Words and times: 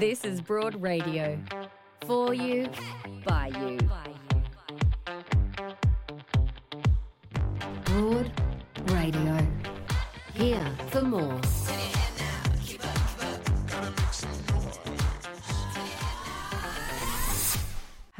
This 0.00 0.24
is 0.24 0.40
Broad 0.40 0.80
Radio. 0.80 1.38
For 2.06 2.32
you, 2.32 2.70
by 3.26 3.48
you. 3.48 3.76
Broad 7.84 8.32
Radio. 8.86 9.46
Here 10.32 10.72
for 10.88 11.02
more. 11.02 11.38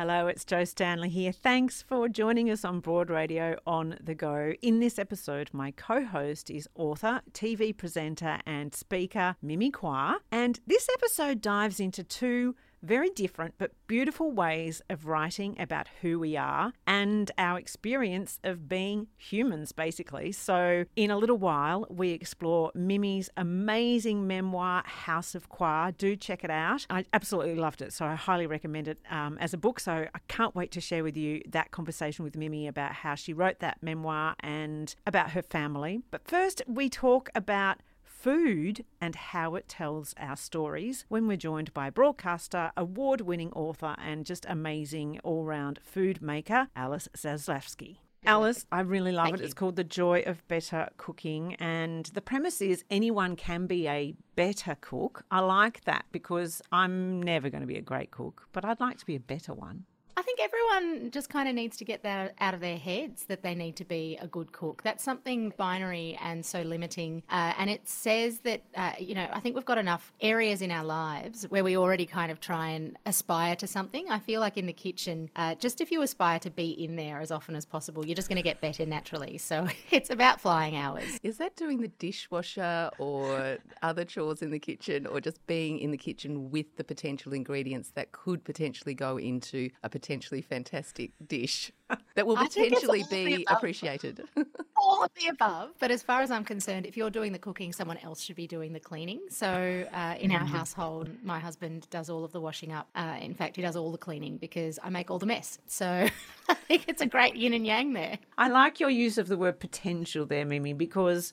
Hello, 0.01 0.29
it's 0.29 0.47
Jo 0.47 0.65
Stanley 0.65 1.11
here. 1.11 1.31
Thanks 1.31 1.83
for 1.83 2.09
joining 2.09 2.49
us 2.49 2.65
on 2.65 2.81
Broad 2.81 3.11
Radio 3.11 3.59
on 3.67 3.99
the 4.03 4.15
Go. 4.15 4.55
In 4.63 4.81
this 4.81 4.99
episode, 4.99 5.51
my 5.53 5.73
co 5.73 6.07
host 6.07 6.49
is 6.49 6.67
author, 6.75 7.21
TV 7.33 7.77
presenter, 7.77 8.39
and 8.47 8.75
speaker 8.75 9.37
Mimi 9.43 9.71
Kwa. 9.71 10.21
And 10.33 10.59
this 10.67 10.89
episode 10.95 11.43
dives 11.43 11.81
into 11.81 12.03
two 12.03 12.57
very 12.83 13.11
different 13.11 13.55
but 13.59 13.73
beautiful 13.87 14.31
ways 14.31 14.83
of 14.89 15.07
writing 15.07 15.57
about 15.61 15.89
who 16.01 16.19
we 16.19 16.37
are 16.37 16.73
and 16.87 17.31
our 17.39 17.59
experience 17.59 18.39
of 18.45 18.69
being 18.69 19.09
humans, 19.17 19.73
basically. 19.73 20.33
So, 20.33 20.85
in 20.97 21.11
a 21.11 21.19
little 21.19 21.37
while, 21.37 21.87
we 21.91 22.11
explore 22.11 22.71
Mimi's 22.75 23.31
amazing 23.37 24.27
memoir, 24.27 24.83
House 24.87 25.35
of 25.35 25.49
Kwa. 25.49 25.95
Do 25.97 26.17
check 26.17 26.45
it 26.45 26.51
out. 26.51 26.87
I 26.91 27.05
absolutely 27.13 27.57
loved 27.57 27.83
it, 27.83 27.93
so 27.93 28.05
I 28.07 28.15
highly 28.15 28.47
recommend 28.47 28.89
it 28.89 28.99
um, 29.11 29.39
as 29.39 29.55
a 29.55 29.59
book. 29.59 29.81
So, 29.81 29.93
I 30.15 30.19
can't 30.29 30.55
wait 30.55 30.71
to 30.73 30.81
share 30.81 31.03
with 31.03 31.17
you 31.17 31.43
that 31.49 31.71
conversation 31.71 32.25
with 32.25 32.37
Mimi 32.37 32.67
about 32.67 32.93
how 32.93 33.15
she 33.15 33.33
wrote 33.33 33.61
that 33.61 33.83
memoir 33.83 34.35
and 34.41 34.95
about 35.07 35.31
her 35.31 35.43
family. 35.43 36.03
But 36.11 36.27
first, 36.27 36.63
we 36.67 36.89
talk 36.89 37.29
about 37.35 37.81
food 38.21 38.85
and 39.01 39.15
how 39.15 39.55
it 39.55 39.69
tells 39.69 40.15
our 40.19 40.37
stories 40.37 41.07
when 41.09 41.27
we're 41.27 41.37
joined 41.37 41.73
by 41.73 41.89
broadcaster, 41.89 42.71
award 42.77 43.23
winning 43.23 43.53
author, 43.53 43.95
and 43.99 44.27
just 44.27 44.45
amazing 44.49 45.19
all 45.25 45.45
round 45.45 45.81
food 45.83 46.21
maker, 46.21 46.69
Alice 46.77 47.09
Zaslavsky. 47.17 47.97
Alice, 48.27 48.67
I 48.71 48.81
really 48.81 49.13
love 49.13 49.25
Thank 49.25 49.37
it. 49.37 49.41
you. 49.41 49.45
It's 49.47 49.55
called 49.55 49.77
The 49.77 49.85
Joy 49.85 50.23
of 50.27 50.47
Better 50.47 50.91
Cooking. 50.99 51.55
And 51.55 52.05
the 52.07 52.21
premise 52.21 52.61
is 52.61 52.85
anyone 52.91 53.35
can 53.35 53.67
be 53.67 53.89
a 53.89 54.15
better 54.37 54.77
cook. 54.83 55.25
I 55.31 55.41
like 55.41 55.85
that 55.85 56.05
because 56.13 56.61
I'm 56.71 57.23
never 57.23 57.49
going 57.49 57.63
to 57.63 57.67
be 57.67 57.79
a 57.79 57.83
great 57.83 58.11
cook, 58.11 58.47
but 58.53 58.65
I'd 58.65 58.81
like 58.81 58.99
to 58.99 59.07
be 59.07 59.17
a 59.17 59.21
better 59.21 59.55
one. 59.55 59.87
I 60.21 60.23
think 60.23 60.39
everyone 60.39 61.11
just 61.13 61.31
kind 61.31 61.49
of 61.49 61.55
needs 61.55 61.79
to 61.79 61.85
get 61.87 62.03
that 62.03 62.35
out 62.41 62.53
of 62.53 62.61
their 62.61 62.77
heads 62.77 63.25
that 63.29 63.43
they 63.43 63.55
need 63.55 63.77
to 63.77 63.87
be 63.87 64.19
a 64.21 64.27
good 64.27 64.53
cook. 64.53 64.83
That's 64.85 65.03
something 65.03 65.55
binary 65.57 66.19
and 66.23 66.45
so 66.45 66.61
limiting. 66.61 67.23
Uh, 67.31 67.55
and 67.57 67.71
it 67.71 67.89
says 67.89 68.41
that, 68.41 68.61
uh, 68.77 68.93
you 68.99 69.15
know, 69.15 69.27
I 69.33 69.41
think 69.41 69.55
we've 69.55 69.65
got 69.65 69.79
enough 69.79 70.13
areas 70.21 70.61
in 70.61 70.71
our 70.71 70.85
lives 70.85 71.45
where 71.49 71.65
we 71.65 71.75
already 71.75 72.05
kind 72.05 72.31
of 72.31 72.39
try 72.39 72.69
and 72.69 72.99
aspire 73.07 73.57
to 73.57 73.67
something. 73.67 74.11
I 74.11 74.19
feel 74.19 74.43
like 74.43 74.59
in 74.59 74.67
the 74.67 74.75
kitchen, 74.75 75.31
uh, 75.37 75.55
just 75.55 75.81
if 75.81 75.91
you 75.91 76.03
aspire 76.03 76.39
to 76.41 76.51
be 76.51 76.73
in 76.73 76.97
there 76.97 77.23
as 77.23 77.31
often 77.31 77.57
as 77.57 77.65
possible, 77.65 78.05
you're 78.05 78.15
just 78.15 78.29
going 78.29 78.37
to 78.37 78.43
get 78.43 78.61
better 78.61 78.85
naturally. 78.85 79.39
So 79.39 79.69
it's 79.91 80.11
about 80.11 80.39
flying 80.39 80.77
hours. 80.77 81.19
Is 81.23 81.39
that 81.39 81.57
doing 81.57 81.81
the 81.81 81.89
dishwasher 81.89 82.91
or 82.99 83.57
other 83.81 84.05
chores 84.05 84.43
in 84.43 84.51
the 84.51 84.59
kitchen 84.59 85.07
or 85.07 85.19
just 85.23 85.47
being 85.47 85.79
in 85.79 85.93
the 85.93 85.97
kitchen 85.97 86.51
with 86.51 86.77
the 86.77 86.85
potential 86.85 87.33
ingredients 87.33 87.93
that 87.95 88.13
could 88.13 88.45
potentially 88.45 88.93
go 88.93 89.17
into 89.17 89.71
a 89.83 89.89
potentially 90.11 90.43
fantastic 90.43 91.13
dish 91.25 91.71
that 92.17 92.27
will 92.27 92.37
I 92.37 92.47
think 92.47 92.73
it's 92.73 92.81
potentially 92.81 93.05
be 93.11 93.47
appreciated? 93.49 94.25
all 94.77 95.05
of 95.05 95.11
the 95.15 95.29
above. 95.29 95.71
But 95.79 95.93
as 95.93 96.03
far 96.03 96.21
as 96.21 96.33
I'm 96.33 96.43
concerned, 96.43 96.85
if 96.85 96.97
you're 96.97 97.11
doing 97.11 97.31
the 97.31 97.39
cooking, 97.39 97.73
someone 97.73 97.97
else 97.99 98.21
should 98.21 98.35
be 98.35 98.49
doing 98.49 98.73
the 98.73 98.81
cleaning. 98.81 99.21
So 99.29 99.87
uh, 99.93 100.17
in 100.19 100.33
our 100.33 100.45
household, 100.45 101.11
my 101.23 101.39
husband 101.39 101.87
does 101.91 102.11
all 102.11 102.25
of 102.25 102.33
the 102.33 102.41
washing 102.41 102.73
up. 102.73 102.89
Uh, 102.97 103.19
in 103.21 103.35
fact, 103.35 103.55
he 103.55 103.63
does 103.63 103.77
all 103.77 103.93
the 103.93 103.99
cleaning 103.99 104.37
because 104.37 104.81
I 104.83 104.91
make 104.91 105.13
all 105.13 105.21
the 105.21 105.27
mess. 105.27 105.59
So 105.69 105.87
I 106.49 106.55
think 106.55 106.87
it's 106.89 107.03
a 107.03 107.07
great 107.07 107.37
yin 107.37 107.55
and 107.55 107.65
yang 107.65 107.93
there. 107.93 108.19
I 108.37 108.49
like 108.49 108.81
your 108.81 108.91
use 108.91 109.17
of 109.17 109.29
the 109.29 109.37
word 109.37 109.61
potential 109.61 110.27
there, 110.27 110.45
Mimi, 110.45 110.73
because 110.73 111.33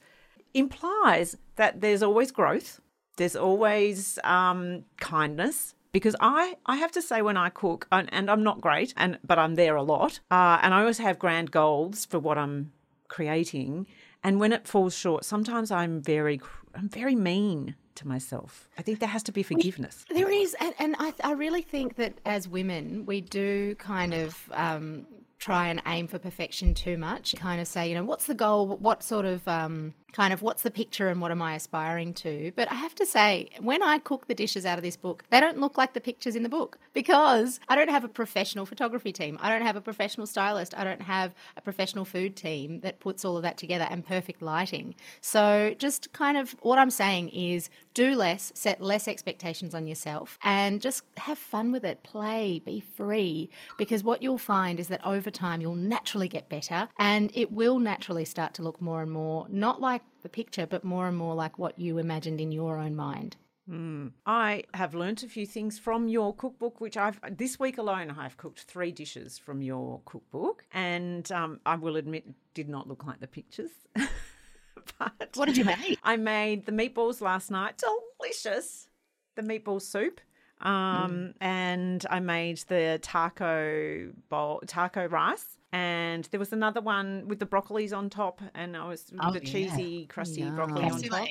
implies 0.54 1.36
that 1.56 1.82
there's 1.82 2.04
always 2.04 2.32
growth, 2.32 2.80
there's 3.18 3.36
always 3.36 4.20
um, 4.24 4.84
kindness. 5.00 5.74
Because 5.92 6.16
I, 6.20 6.56
I 6.66 6.76
have 6.78 6.92
to 6.92 7.02
say 7.02 7.22
when 7.22 7.38
I 7.38 7.50
cook 7.50 7.88
and, 7.92 8.10
and 8.12 8.30
I'm 8.30 8.44
not 8.44 8.62
great 8.62 8.94
and 8.98 9.18
but 9.24 9.40
I'm 9.40 9.56
there 9.56 9.76
a 9.76 9.84
lot 9.84 10.20
uh, 10.30 10.60
and 10.62 10.74
I 10.74 10.82
always 10.82 11.00
have 11.00 11.18
grand 11.18 11.52
goals 11.52 12.06
for 12.06 12.20
what 12.20 12.38
I'm 12.38 12.72
creating 13.08 13.88
and 14.24 14.40
when 14.40 14.52
it 14.52 14.68
falls 14.68 14.94
short 14.96 15.24
sometimes 15.24 15.72
I'm 15.72 16.02
very 16.02 16.42
I'm 16.76 16.90
very 16.90 17.16
mean 17.16 17.76
to 17.98 18.08
myself. 18.08 18.70
I 18.78 18.82
think 18.82 19.00
there 19.00 19.10
has 19.10 19.24
to 19.24 19.32
be 19.32 19.44
forgiveness. 19.44 20.06
There 20.10 20.30
is, 20.30 20.56
and, 20.60 20.74
and 20.80 20.96
I, 21.00 21.14
I 21.24 21.32
really 21.34 21.62
think 21.62 21.96
that 21.96 22.14
as 22.26 22.48
women, 22.48 23.06
we 23.06 23.22
do 23.22 23.76
kind 23.76 24.14
of 24.14 24.50
um, 24.54 25.06
try 25.40 25.68
and 25.68 25.82
aim 25.86 26.08
for 26.08 26.20
perfection 26.20 26.74
too 26.74 26.98
much. 26.98 27.36
Kind 27.36 27.60
of 27.60 27.68
say, 27.68 27.90
you 27.90 27.96
know, 27.96 28.04
what's 28.04 28.26
the 28.26 28.36
goal? 28.36 28.68
What 28.68 29.04
sort 29.04 29.26
of 29.26 29.48
um, 29.48 29.94
kind 30.14 30.34
of 30.34 30.42
what's 30.42 30.62
the 30.62 30.72
picture 30.72 31.10
and 31.10 31.22
what 31.22 31.32
am 31.32 31.42
I 31.42 31.56
aspiring 31.56 32.14
to? 32.16 32.52
But 32.56 32.72
I 32.72 32.76
have 32.76 32.96
to 32.96 33.06
say, 33.06 33.50
when 33.60 33.84
I 33.84 34.00
cook 34.00 34.28
the 34.28 34.34
dishes 34.34 34.66
out 34.66 34.78
of 34.78 34.84
this 34.84 34.98
book, 34.98 35.24
they 35.30 35.40
don't 35.40 35.60
look 35.60 35.78
like 35.78 35.94
the 35.94 36.02
pictures 36.02 36.36
in 36.36 36.44
the 36.44 36.50
book 36.50 36.78
because 36.94 37.60
I 37.68 37.76
don't 37.76 37.90
have 37.90 38.04
a 38.04 38.10
professional 38.10 38.66
photography 38.66 39.12
team. 39.12 39.38
I 39.42 39.50
don't 39.50 39.66
have 39.66 39.76
a 39.76 39.82
professional 39.82 40.26
stylist. 40.26 40.74
I 40.78 40.84
don't 40.84 41.02
have 41.02 41.36
a 41.56 41.62
professional 41.62 42.06
food 42.06 42.36
team 42.36 42.80
that 42.82 43.00
puts 43.00 43.26
all 43.26 43.38
of 43.38 43.44
that 43.44 43.58
together 43.58 43.88
and 43.90 44.06
perfect 44.06 44.42
lighting. 44.42 44.96
So 45.22 45.76
just 45.78 46.14
kind 46.14 46.38
of 46.38 46.56
what 46.62 46.80
I'm 46.80 46.90
saying 46.90 47.30
is 47.30 47.70
do 47.94 48.16
less, 48.16 48.52
set 48.56 48.82
less 48.82 49.08
expectations 49.08 49.74
on 49.74 49.88
yourself, 49.88 50.38
and 50.44 50.82
just 50.82 51.04
have 51.18 51.38
fun 51.38 51.72
with 51.72 51.84
it. 51.84 52.04
Play, 52.04 52.62
be 52.64 52.80
free, 52.80 53.50
because 53.78 54.04
what 54.04 54.22
you'll 54.22 54.38
find 54.38 54.80
is 54.80 54.88
that 54.88 55.06
over 55.06 55.32
time 55.32 55.62
you'll 55.62 55.76
naturally 55.76 56.28
get 56.28 56.48
better 56.48 56.88
and 56.98 57.32
it 57.34 57.52
will 57.52 57.80
naturally 57.80 58.26
start 58.26 58.54
to 58.54 58.62
look 58.62 58.82
more 58.82 59.02
and 59.02 59.12
more 59.12 59.48
not 59.50 59.82
like 59.82 59.97
the 60.22 60.30
picture, 60.30 60.66
but 60.66 60.84
more 60.84 61.08
and 61.08 61.18
more 61.18 61.36
like 61.36 61.58
what 61.58 61.80
you 61.80 61.98
imagined 61.98 62.42
in 62.42 62.52
your 62.52 62.78
own 62.78 62.96
mind. 62.96 63.38
I 64.26 64.64
have 64.74 64.96
learnt 64.96 65.24
a 65.24 65.28
few 65.28 65.46
things 65.46 65.78
from 65.78 66.08
your 66.08 66.34
cookbook, 66.34 66.80
which 66.80 66.96
I've 66.96 67.20
this 67.36 67.60
week 67.60 67.78
alone 67.78 68.16
I've 68.18 68.38
cooked 68.38 68.62
three 68.62 68.92
dishes 68.92 69.38
from 69.38 69.62
your 69.62 70.02
cookbook, 70.06 70.64
and 70.72 71.30
um, 71.32 71.60
I 71.66 71.76
will 71.76 71.98
admit 71.98 72.26
did 72.54 72.70
not 72.70 72.88
look 72.88 73.06
like 73.06 73.20
the 73.20 73.28
pictures. 73.28 73.72
but 75.00 75.30
What 75.36 75.46
did 75.48 75.58
you 75.58 75.66
make? 75.66 76.00
I 76.04 76.16
made 76.16 76.66
the 76.66 76.72
meatballs 76.72 77.20
last 77.20 77.52
night. 77.52 77.82
Delicious. 78.20 78.88
The 79.36 79.42
meatball 79.42 79.82
soup. 79.82 80.22
Um, 80.62 81.34
and 81.40 82.06
I 82.10 82.20
made 82.20 82.58
the 82.68 83.00
taco 83.02 84.12
bowl, 84.30 84.62
taco 84.66 85.08
rice. 85.08 85.58
And 85.72 86.26
there 86.32 86.40
was 86.40 86.54
another 86.54 86.82
one 86.82 87.28
with 87.28 87.40
the 87.40 87.46
broccolis 87.46 87.96
on 87.96 88.10
top, 88.10 88.42
and 88.56 88.76
I 88.78 88.88
was 88.88 89.12
Oh, 89.20 89.32
the 89.32 89.40
yeah. 89.44 89.52
cheesy, 89.52 90.06
crusty 90.08 90.42
Yum. 90.42 90.56
broccoli 90.56 90.86
on 90.86 91.02
top. 91.10 91.28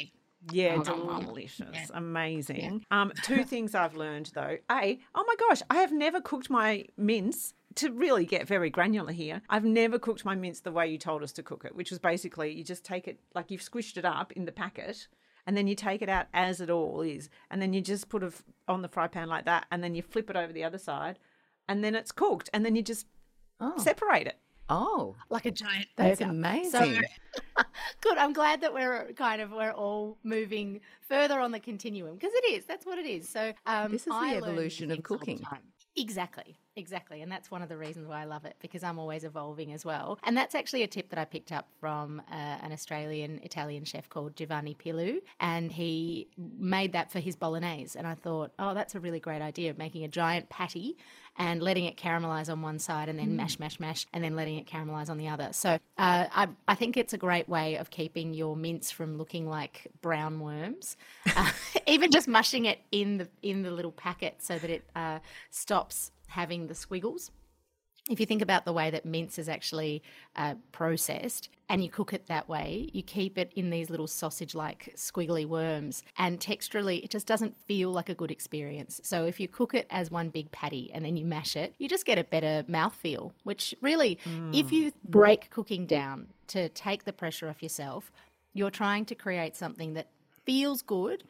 Yeah, 0.53 0.77
Oh, 0.77 0.83
delicious, 1.25 1.67
yeah. 1.73 1.87
amazing. 1.95 2.85
Um, 2.91 3.13
two 3.23 3.43
things 3.53 3.75
I've 3.75 3.97
learned 3.97 4.31
though: 4.35 4.59
a, 4.71 4.99
oh 5.15 5.25
my 5.27 5.35
gosh, 5.49 5.63
I 5.71 5.77
have 5.77 5.93
never 5.93 6.21
cooked 6.21 6.51
my 6.51 6.85
mince. 6.97 7.55
To 7.77 7.91
really 7.91 8.25
get 8.25 8.47
very 8.49 8.71
granular 8.71 9.13
here, 9.13 9.43
I've 9.51 9.65
never 9.65 9.99
cooked 9.99 10.25
my 10.25 10.35
mince 10.35 10.61
the 10.61 10.73
way 10.73 10.87
you 10.89 10.97
told 10.97 11.23
us 11.23 11.33
to 11.33 11.43
cook 11.43 11.63
it, 11.67 11.75
which 11.77 11.91
was 11.91 11.99
basically 11.99 12.51
you 12.53 12.65
just 12.65 12.85
take 12.85 13.07
it 13.07 13.21
like 13.35 13.51
you've 13.51 13.61
squished 13.61 13.99
it 13.99 14.05
up 14.07 14.33
in 14.33 14.47
the 14.47 14.53
packet, 14.53 15.09
and 15.47 15.55
then 15.57 15.67
you 15.67 15.75
take 15.75 16.01
it 16.01 16.09
out 16.09 16.27
as 16.33 16.63
it 16.63 16.71
all 16.71 17.03
is, 17.03 17.29
and 17.51 17.61
then 17.61 17.75
you 17.75 17.83
just 17.83 18.09
put 18.09 18.23
it 18.23 18.33
on 18.67 18.81
the 18.81 18.89
fry 18.89 19.09
pan 19.09 19.29
like 19.29 19.45
that, 19.45 19.67
and 19.71 19.85
then 19.85 19.95
you 19.95 20.01
flip 20.01 20.31
it 20.31 20.37
over 20.37 20.55
the 20.55 20.65
other 20.65 20.79
side, 20.79 21.19
and 21.69 21.85
then 21.85 21.95
it's 21.95 22.13
cooked, 22.13 22.49
and 22.55 22.65
then 22.65 22.77
you 22.77 22.83
just 22.83 23.07
Oh. 23.61 23.79
separate 23.79 24.27
it. 24.27 24.39
Oh, 24.69 25.15
Like 25.31 25.47
a 25.47 25.53
giant 25.53 25.87
that's 25.97 26.21
amazing. 26.21 27.01
Good. 28.01 28.19
I'm 28.19 28.33
glad 28.33 28.63
that 28.63 28.75
we're 28.75 29.13
kind 29.13 29.41
of 29.41 29.53
we're 29.53 29.71
all 29.71 30.19
moving 30.25 30.81
further 31.09 31.39
on 31.39 31.53
the 31.53 31.61
continuum 31.61 32.15
because 32.15 32.33
it 32.35 32.53
is. 32.53 32.65
That's 32.65 32.85
what 32.85 32.99
it 32.99 33.07
is. 33.07 33.29
So 33.29 33.53
um, 33.67 33.93
This 33.93 34.03
is 34.03 34.07
the 34.09 34.15
I 34.15 34.33
learn 34.41 34.43
evolution 34.43 34.91
of 34.91 34.97
the 34.97 35.03
cooking. 35.03 35.41
Exactly, 35.97 36.57
exactly, 36.77 37.23
and 37.23 37.31
that's 37.31 37.51
one 37.51 37.63
of 37.63 37.69
the 37.69 37.77
reasons 37.77 38.07
why 38.07 38.23
I 38.23 38.25
love 38.25 38.45
it 38.45 38.57
because 38.61 38.83
I'm 38.83 38.99
always 38.99 39.25
evolving 39.25 39.73
as 39.73 39.85
well. 39.85 40.19
And 40.25 40.37
that's 40.37 40.55
actually 40.55 40.83
a 40.83 40.87
tip 40.87 41.11
that 41.11 41.19
I 41.19 41.25
picked 41.25 41.53
up 41.53 41.69
from 41.81 42.23
uh, 42.31 42.35
an 42.35 42.73
Australian 42.73 43.41
Italian 43.43 43.85
chef 43.85 44.09
called 44.09 44.37
Giovanni 44.37 44.75
Pilu, 44.75 45.21
and 45.41 45.73
he 45.73 46.29
made 46.37 46.93
that 46.93 47.11
for 47.11 47.21
his 47.21 47.37
bolognese. 47.37 47.99
And 47.99 48.07
I 48.07 48.15
thought, 48.15 48.53
oh, 48.59 48.75
that's 48.75 48.95
a 48.95 49.01
really 49.01 49.21
great 49.21 49.43
idea 49.43 49.71
of 49.71 49.79
making 49.79 50.05
a 50.05 50.09
giant 50.09 50.49
patty 50.49 50.97
and 51.39 51.63
letting 51.63 51.85
it 51.85 51.97
caramelize 51.97 52.51
on 52.51 52.63
one 52.63 52.79
side 52.79 53.09
and 53.09 53.19
then 53.19 53.37
mash, 53.37 53.59
mash, 53.59 53.79
mash, 53.79 54.07
and 54.13 54.25
then 54.25 54.37
letting 54.37 54.57
it 54.57 54.67
caramelize 54.67 55.11
on 55.11 55.19
the 55.19 55.29
other. 55.29 55.49
So 55.53 55.71
uh, 55.71 55.79
I, 55.99 56.49
I 56.67 56.75
think 56.75 56.97
it's 56.97 57.13
a 57.13 57.19
great 57.19 57.49
way 57.49 57.77
of 57.77 57.91
keeping 57.91 58.33
your 58.33 58.57
mince 58.57 58.91
from 58.91 59.19
looking 59.19 59.49
like 59.49 59.87
brown 60.01 60.41
worms. 60.41 60.97
Uh, 61.37 61.51
even 61.87 62.11
just 62.11 62.29
mushing 62.29 62.65
it 62.65 62.81
in 62.91 63.19
the 63.19 63.29
in 63.43 63.63
the 63.63 63.71
little 63.71 63.93
packet 63.93 64.37
so 64.39 64.59
that 64.59 64.71
it 64.71 64.89
uh, 64.95 65.19
stops 65.51 66.11
having 66.27 66.67
the 66.67 66.75
squiggles. 66.75 67.31
If 68.09 68.21
you 68.21 68.27
think 68.27 68.41
about 68.41 68.65
the 68.65 68.73
way 68.73 68.91
that 68.91 69.05
mince 69.05 69.37
is 69.37 69.49
actually 69.49 70.01
uh, 70.37 70.55
processed 70.71 71.49
and 71.69 71.83
you 71.83 71.91
cook 71.91 72.13
it 72.13 72.29
that 72.29 72.49
way, 72.49 72.89
you 72.93 73.03
keep 73.03 73.37
it 73.37 73.51
in 73.57 73.71
these 73.71 73.91
little 73.91 74.07
sausage 74.07 74.55
like 74.55 74.95
squiggly 74.97 75.45
worms, 75.45 76.05
and 76.17 76.39
texturally, 76.39 77.03
it 77.03 77.11
just 77.11 77.27
doesn't 77.27 77.57
feel 77.59 77.91
like 77.91 78.09
a 78.09 78.15
good 78.15 78.31
experience. 78.31 79.01
So, 79.03 79.25
if 79.25 79.41
you 79.41 79.49
cook 79.49 79.75
it 79.75 79.89
as 79.91 80.09
one 80.09 80.29
big 80.29 80.53
patty 80.53 80.89
and 80.95 81.05
then 81.05 81.17
you 81.17 81.25
mash 81.25 81.57
it, 81.57 81.75
you 81.79 81.89
just 81.89 82.07
get 82.07 82.17
a 82.17 82.23
better 82.23 82.65
mouthfeel, 82.69 83.33
which 83.43 83.75
really, 83.81 84.21
if 84.53 84.71
you 84.71 84.93
break 85.09 85.51
cooking 85.51 85.87
down 85.87 86.29
to 86.49 86.69
take 86.69 87.05
the 87.05 87.13
pressure 87.13 87.49
off 87.49 87.61
yourself, 87.61 88.13
you're 88.55 88.71
trying 88.71 89.05
to 89.07 89.17
create 89.17 89.57
something 89.57 89.95
that 89.95 90.07
feels 90.45 90.81
good 90.81 91.25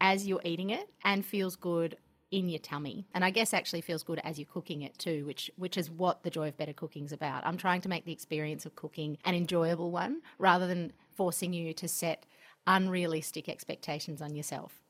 as 0.00 0.26
you're 0.26 0.40
eating 0.44 0.70
it 0.70 0.88
and 1.04 1.26
feels 1.26 1.56
good 1.56 1.98
in 2.32 2.48
your 2.48 2.58
tummy. 2.58 3.06
And 3.14 3.24
I 3.24 3.30
guess 3.30 3.54
actually 3.54 3.82
feels 3.82 4.02
good 4.02 4.20
as 4.24 4.38
you're 4.38 4.46
cooking 4.52 4.82
it 4.82 4.98
too, 4.98 5.24
which 5.26 5.50
which 5.56 5.76
is 5.76 5.88
what 5.90 6.24
the 6.24 6.30
joy 6.30 6.48
of 6.48 6.56
better 6.56 6.72
cooking 6.72 7.04
is 7.04 7.12
about. 7.12 7.46
I'm 7.46 7.58
trying 7.58 7.82
to 7.82 7.88
make 7.88 8.04
the 8.04 8.12
experience 8.12 8.66
of 8.66 8.74
cooking 8.74 9.18
an 9.24 9.36
enjoyable 9.36 9.92
one 9.92 10.22
rather 10.38 10.66
than 10.66 10.92
forcing 11.14 11.52
you 11.52 11.72
to 11.74 11.86
set 11.86 12.24
unrealistic 12.66 13.48
expectations 13.48 14.22
on 14.22 14.34
yourself. 14.34 14.80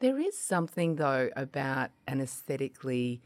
There 0.00 0.18
is 0.18 0.38
something 0.38 0.96
though 0.96 1.30
about 1.34 1.90
an 2.06 2.20
aesthetically 2.20 3.22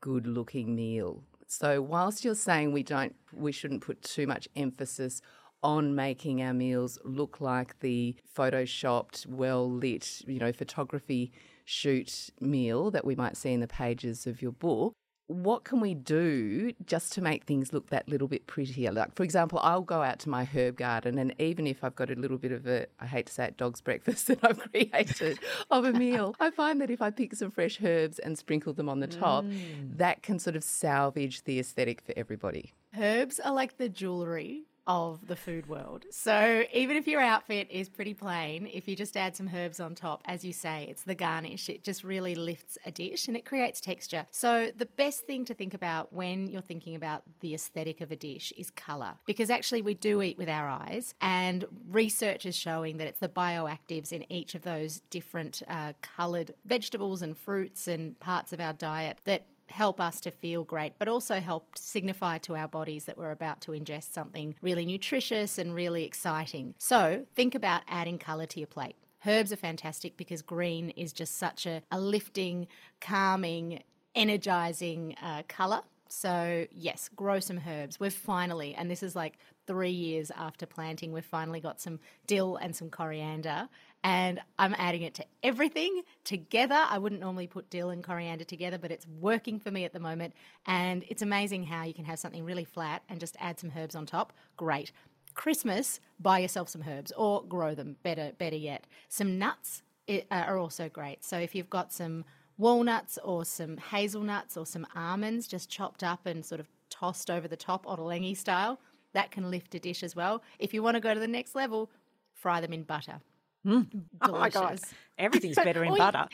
good 0.00 0.26
looking 0.26 0.76
meal. 0.76 1.24
So 1.48 1.80
whilst 1.80 2.24
you're 2.24 2.34
saying 2.34 2.72
we 2.72 2.82
don't 2.82 3.16
we 3.32 3.52
shouldn't 3.52 3.80
put 3.80 4.02
too 4.02 4.26
much 4.26 4.48
emphasis 4.54 5.22
on 5.62 5.94
making 5.94 6.42
our 6.42 6.52
meals 6.52 6.98
look 7.04 7.40
like 7.40 7.78
the 7.80 8.16
photoshopped, 8.36 9.26
well 9.26 9.70
lit, 9.70 10.22
you 10.26 10.40
know, 10.40 10.52
photography 10.52 11.32
shoot 11.64 12.30
meal 12.40 12.90
that 12.90 13.04
we 13.04 13.14
might 13.14 13.36
see 13.36 13.52
in 13.52 13.60
the 13.60 13.68
pages 13.68 14.26
of 14.26 14.42
your 14.42 14.52
book. 14.52 14.92
What 15.28 15.64
can 15.64 15.80
we 15.80 15.94
do 15.94 16.72
just 16.84 17.12
to 17.14 17.22
make 17.22 17.44
things 17.44 17.72
look 17.72 17.88
that 17.88 18.08
little 18.08 18.28
bit 18.28 18.46
prettier? 18.46 18.92
Like, 18.92 19.14
for 19.14 19.22
example, 19.22 19.60
I'll 19.62 19.80
go 19.80 20.02
out 20.02 20.18
to 20.20 20.28
my 20.28 20.44
herb 20.44 20.76
garden, 20.76 21.16
and 21.16 21.34
even 21.38 21.66
if 21.66 21.82
I've 21.82 21.94
got 21.94 22.10
a 22.10 22.14
little 22.14 22.36
bit 22.36 22.52
of 22.52 22.66
a, 22.66 22.86
I 23.00 23.06
hate 23.06 23.26
to 23.26 23.32
say 23.32 23.46
it, 23.46 23.56
dog's 23.56 23.80
breakfast 23.80 24.26
that 24.28 24.40
I've 24.42 24.58
created 24.58 25.38
of 25.70 25.84
a 25.84 25.92
meal, 26.04 26.34
I 26.38 26.50
find 26.50 26.80
that 26.82 26.90
if 26.90 27.00
I 27.00 27.10
pick 27.10 27.34
some 27.34 27.50
fresh 27.50 27.78
herbs 27.82 28.18
and 28.18 28.36
sprinkle 28.36 28.74
them 28.74 28.88
on 28.88 29.00
the 29.00 29.06
top, 29.06 29.44
mm. 29.44 29.96
that 29.96 30.22
can 30.22 30.38
sort 30.38 30.56
of 30.56 30.64
salvage 30.64 31.44
the 31.44 31.58
aesthetic 31.58 32.02
for 32.02 32.12
everybody. 32.16 32.74
Herbs 32.98 33.40
are 33.40 33.54
like 33.54 33.78
the 33.78 33.88
jewelry 33.88 34.64
of 34.86 35.26
the 35.26 35.36
food 35.36 35.66
world. 35.68 36.04
So 36.10 36.64
even 36.72 36.96
if 36.96 37.06
your 37.06 37.20
outfit 37.20 37.68
is 37.70 37.88
pretty 37.88 38.14
plain, 38.14 38.68
if 38.72 38.88
you 38.88 38.96
just 38.96 39.16
add 39.16 39.36
some 39.36 39.50
herbs 39.54 39.80
on 39.80 39.94
top, 39.94 40.22
as 40.24 40.44
you 40.44 40.52
say, 40.52 40.86
it's 40.90 41.02
the 41.02 41.14
garnish. 41.14 41.68
It 41.68 41.84
just 41.84 42.02
really 42.04 42.34
lifts 42.34 42.78
a 42.84 42.90
dish 42.90 43.28
and 43.28 43.36
it 43.36 43.44
creates 43.44 43.80
texture. 43.80 44.26
So 44.30 44.70
the 44.76 44.86
best 44.86 45.26
thing 45.26 45.44
to 45.46 45.54
think 45.54 45.74
about 45.74 46.12
when 46.12 46.48
you're 46.48 46.62
thinking 46.62 46.94
about 46.94 47.22
the 47.40 47.54
aesthetic 47.54 48.00
of 48.00 48.10
a 48.10 48.16
dish 48.16 48.52
is 48.56 48.70
color. 48.70 49.14
Because 49.26 49.50
actually 49.50 49.82
we 49.82 49.94
do 49.94 50.22
eat 50.22 50.38
with 50.38 50.48
our 50.48 50.68
eyes 50.68 51.14
and 51.20 51.64
research 51.88 52.46
is 52.46 52.56
showing 52.56 52.96
that 52.96 53.06
it's 53.06 53.20
the 53.20 53.28
bioactives 53.28 54.12
in 54.12 54.30
each 54.32 54.54
of 54.54 54.62
those 54.62 55.00
different 55.10 55.62
uh, 55.68 55.92
colored 56.02 56.54
vegetables 56.64 57.22
and 57.22 57.36
fruits 57.36 57.86
and 57.86 58.18
parts 58.18 58.52
of 58.52 58.60
our 58.60 58.72
diet 58.72 59.18
that 59.24 59.46
help 59.72 60.00
us 60.00 60.20
to 60.20 60.30
feel 60.30 60.64
great, 60.64 60.92
but 60.98 61.08
also 61.08 61.40
help 61.40 61.76
signify 61.76 62.38
to 62.38 62.54
our 62.54 62.68
bodies 62.68 63.04
that 63.06 63.18
we're 63.18 63.32
about 63.32 63.60
to 63.62 63.72
ingest 63.72 64.12
something 64.12 64.54
really 64.62 64.86
nutritious 64.86 65.58
and 65.58 65.74
really 65.74 66.04
exciting. 66.04 66.74
So 66.78 67.26
think 67.34 67.54
about 67.54 67.82
adding 67.88 68.18
colour 68.18 68.46
to 68.46 68.60
your 68.60 68.66
plate. 68.68 68.96
Herbs 69.26 69.52
are 69.52 69.56
fantastic 69.56 70.16
because 70.16 70.42
green 70.42 70.90
is 70.90 71.12
just 71.12 71.38
such 71.38 71.66
a, 71.66 71.82
a 71.90 72.00
lifting, 72.00 72.66
calming, 73.00 73.82
energizing 74.14 75.16
uh, 75.22 75.42
colour. 75.48 75.82
So, 76.08 76.66
yes, 76.70 77.08
grow 77.16 77.40
some 77.40 77.60
herbs. 77.66 77.98
We've 77.98 78.12
finally, 78.12 78.74
and 78.74 78.90
this 78.90 79.02
is 79.02 79.16
like 79.16 79.38
three 79.66 79.90
years 79.90 80.30
after 80.36 80.66
planting, 80.66 81.10
we've 81.10 81.24
finally 81.24 81.60
got 81.60 81.80
some 81.80 82.00
dill 82.26 82.56
and 82.56 82.76
some 82.76 82.90
coriander. 82.90 83.68
And 84.04 84.40
I'm 84.58 84.74
adding 84.78 85.02
it 85.02 85.14
to 85.14 85.24
everything 85.42 86.02
together. 86.24 86.74
I 86.74 86.98
wouldn't 86.98 87.20
normally 87.20 87.46
put 87.46 87.70
dill 87.70 87.90
and 87.90 88.02
coriander 88.02 88.44
together, 88.44 88.78
but 88.78 88.90
it's 88.90 89.06
working 89.06 89.60
for 89.60 89.70
me 89.70 89.84
at 89.84 89.92
the 89.92 90.00
moment. 90.00 90.34
And 90.66 91.04
it's 91.08 91.22
amazing 91.22 91.64
how 91.64 91.84
you 91.84 91.94
can 91.94 92.04
have 92.04 92.18
something 92.18 92.44
really 92.44 92.64
flat 92.64 93.02
and 93.08 93.20
just 93.20 93.36
add 93.38 93.60
some 93.60 93.70
herbs 93.76 93.94
on 93.94 94.06
top. 94.06 94.32
Great. 94.56 94.90
Christmas, 95.34 96.00
buy 96.20 96.40
yourself 96.40 96.68
some 96.68 96.84
herbs 96.88 97.12
or 97.16 97.44
grow 97.44 97.74
them. 97.74 97.96
Better, 98.02 98.32
better 98.38 98.56
yet, 98.56 98.86
some 99.08 99.38
nuts 99.38 99.82
uh, 100.08 100.20
are 100.30 100.58
also 100.58 100.88
great. 100.88 101.24
So 101.24 101.38
if 101.38 101.54
you've 101.54 101.70
got 101.70 101.92
some 101.92 102.24
walnuts 102.58 103.18
or 103.24 103.44
some 103.44 103.76
hazelnuts 103.76 104.56
or 104.56 104.66
some 104.66 104.86
almonds 104.94 105.46
just 105.46 105.70
chopped 105.70 106.02
up 106.02 106.26
and 106.26 106.44
sort 106.44 106.60
of 106.60 106.68
tossed 106.90 107.30
over 107.30 107.48
the 107.48 107.56
top, 107.56 107.86
ottolenghi 107.86 108.36
style, 108.36 108.78
that 109.14 109.30
can 109.30 109.50
lift 109.50 109.74
a 109.74 109.78
dish 109.78 110.02
as 110.02 110.16
well. 110.16 110.42
If 110.58 110.74
you 110.74 110.82
want 110.82 110.96
to 110.96 111.00
go 111.00 111.14
to 111.14 111.20
the 111.20 111.28
next 111.28 111.54
level, 111.54 111.90
fry 112.34 112.60
them 112.60 112.72
in 112.72 112.82
butter. 112.82 113.20
Mm. 113.66 113.86
Oh 114.22 114.32
my 114.32 114.50
god, 114.50 114.80
everything's 115.18 115.56
better 115.56 115.84
in 115.84 115.94
butter. 115.96 116.26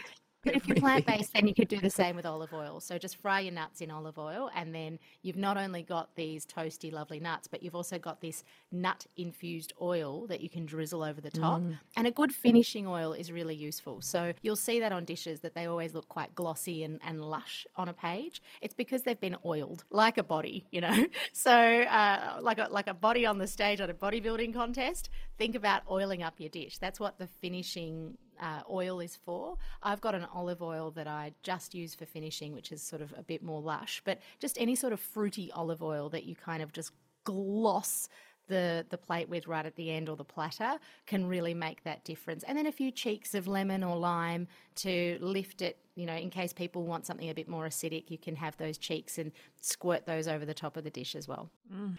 But 0.48 0.56
if 0.56 0.66
you're 0.66 0.76
plant 0.80 1.06
based, 1.06 1.34
then 1.34 1.46
you 1.46 1.54
could 1.54 1.68
do 1.68 1.78
the 1.80 1.90
same 1.90 2.16
with 2.16 2.26
olive 2.26 2.52
oil. 2.54 2.80
So 2.80 2.96
just 2.98 3.16
fry 3.16 3.40
your 3.40 3.52
nuts 3.52 3.80
in 3.80 3.90
olive 3.90 4.18
oil, 4.18 4.50
and 4.54 4.74
then 4.74 4.98
you've 5.22 5.36
not 5.36 5.56
only 5.56 5.82
got 5.82 6.14
these 6.14 6.46
toasty, 6.46 6.90
lovely 6.92 7.20
nuts, 7.20 7.48
but 7.48 7.62
you've 7.62 7.74
also 7.74 7.98
got 7.98 8.20
this 8.20 8.44
nut 8.72 9.06
infused 9.16 9.72
oil 9.80 10.26
that 10.28 10.40
you 10.40 10.48
can 10.48 10.64
drizzle 10.66 11.02
over 11.02 11.20
the 11.20 11.30
top. 11.30 11.60
And 11.96 12.06
a 12.06 12.10
good 12.10 12.32
finishing 12.32 12.86
oil 12.86 13.12
is 13.12 13.30
really 13.30 13.54
useful. 13.54 14.00
So 14.00 14.32
you'll 14.42 14.56
see 14.56 14.80
that 14.80 14.92
on 14.92 15.04
dishes 15.04 15.40
that 15.40 15.54
they 15.54 15.66
always 15.66 15.94
look 15.94 16.08
quite 16.08 16.34
glossy 16.34 16.82
and, 16.84 16.98
and 17.04 17.20
lush 17.20 17.66
on 17.76 17.88
a 17.88 17.92
page. 17.92 18.40
It's 18.62 18.74
because 18.74 19.02
they've 19.02 19.20
been 19.20 19.36
oiled, 19.44 19.84
like 19.90 20.18
a 20.18 20.22
body, 20.22 20.66
you 20.70 20.80
know. 20.80 21.06
So 21.32 21.52
uh, 21.52 22.38
like 22.40 22.58
a 22.58 22.68
like 22.70 22.88
a 22.88 22.94
body 22.94 23.24
on 23.24 23.38
the 23.38 23.46
stage 23.46 23.80
at 23.80 23.90
a 23.90 23.94
bodybuilding 23.94 24.54
contest. 24.54 25.08
Think 25.36 25.54
about 25.54 25.82
oiling 25.90 26.22
up 26.22 26.34
your 26.38 26.48
dish. 26.48 26.78
That's 26.78 26.98
what 26.98 27.18
the 27.18 27.26
finishing 27.26 28.16
uh, 28.40 28.62
oil 28.70 29.00
is 29.00 29.16
for. 29.16 29.56
I've 29.82 30.00
got 30.00 30.14
an 30.14 30.26
olive 30.32 30.62
oil 30.62 30.90
that 30.92 31.06
I 31.06 31.32
just 31.42 31.74
use 31.74 31.94
for 31.94 32.06
finishing, 32.06 32.54
which 32.54 32.72
is 32.72 32.82
sort 32.82 33.02
of 33.02 33.14
a 33.16 33.22
bit 33.22 33.42
more 33.42 33.60
lush, 33.60 34.02
but 34.04 34.18
just 34.38 34.58
any 34.60 34.74
sort 34.74 34.92
of 34.92 35.00
fruity 35.00 35.50
olive 35.52 35.82
oil 35.82 36.08
that 36.10 36.24
you 36.24 36.34
kind 36.34 36.62
of 36.62 36.72
just 36.72 36.92
gloss 37.24 38.08
the, 38.48 38.84
the 38.90 38.98
plate 38.98 39.28
with 39.28 39.46
right 39.46 39.64
at 39.64 39.76
the 39.76 39.90
end 39.90 40.08
or 40.08 40.16
the 40.16 40.24
platter 40.24 40.78
can 41.06 41.26
really 41.26 41.54
make 41.54 41.84
that 41.84 42.04
difference. 42.04 42.42
And 42.44 42.58
then 42.58 42.66
a 42.66 42.72
few 42.72 42.90
cheeks 42.90 43.34
of 43.34 43.46
lemon 43.46 43.84
or 43.84 43.96
lime 43.96 44.48
to 44.76 45.18
lift 45.20 45.62
it, 45.62 45.78
you 45.94 46.06
know, 46.06 46.14
in 46.14 46.30
case 46.30 46.52
people 46.52 46.84
want 46.84 47.06
something 47.06 47.28
a 47.28 47.34
bit 47.34 47.48
more 47.48 47.66
acidic, 47.66 48.10
you 48.10 48.18
can 48.18 48.36
have 48.36 48.56
those 48.56 48.78
cheeks 48.78 49.18
and 49.18 49.32
squirt 49.60 50.06
those 50.06 50.28
over 50.28 50.44
the 50.44 50.54
top 50.54 50.76
of 50.76 50.84
the 50.84 50.90
dish 50.90 51.14
as 51.14 51.28
well. 51.28 51.50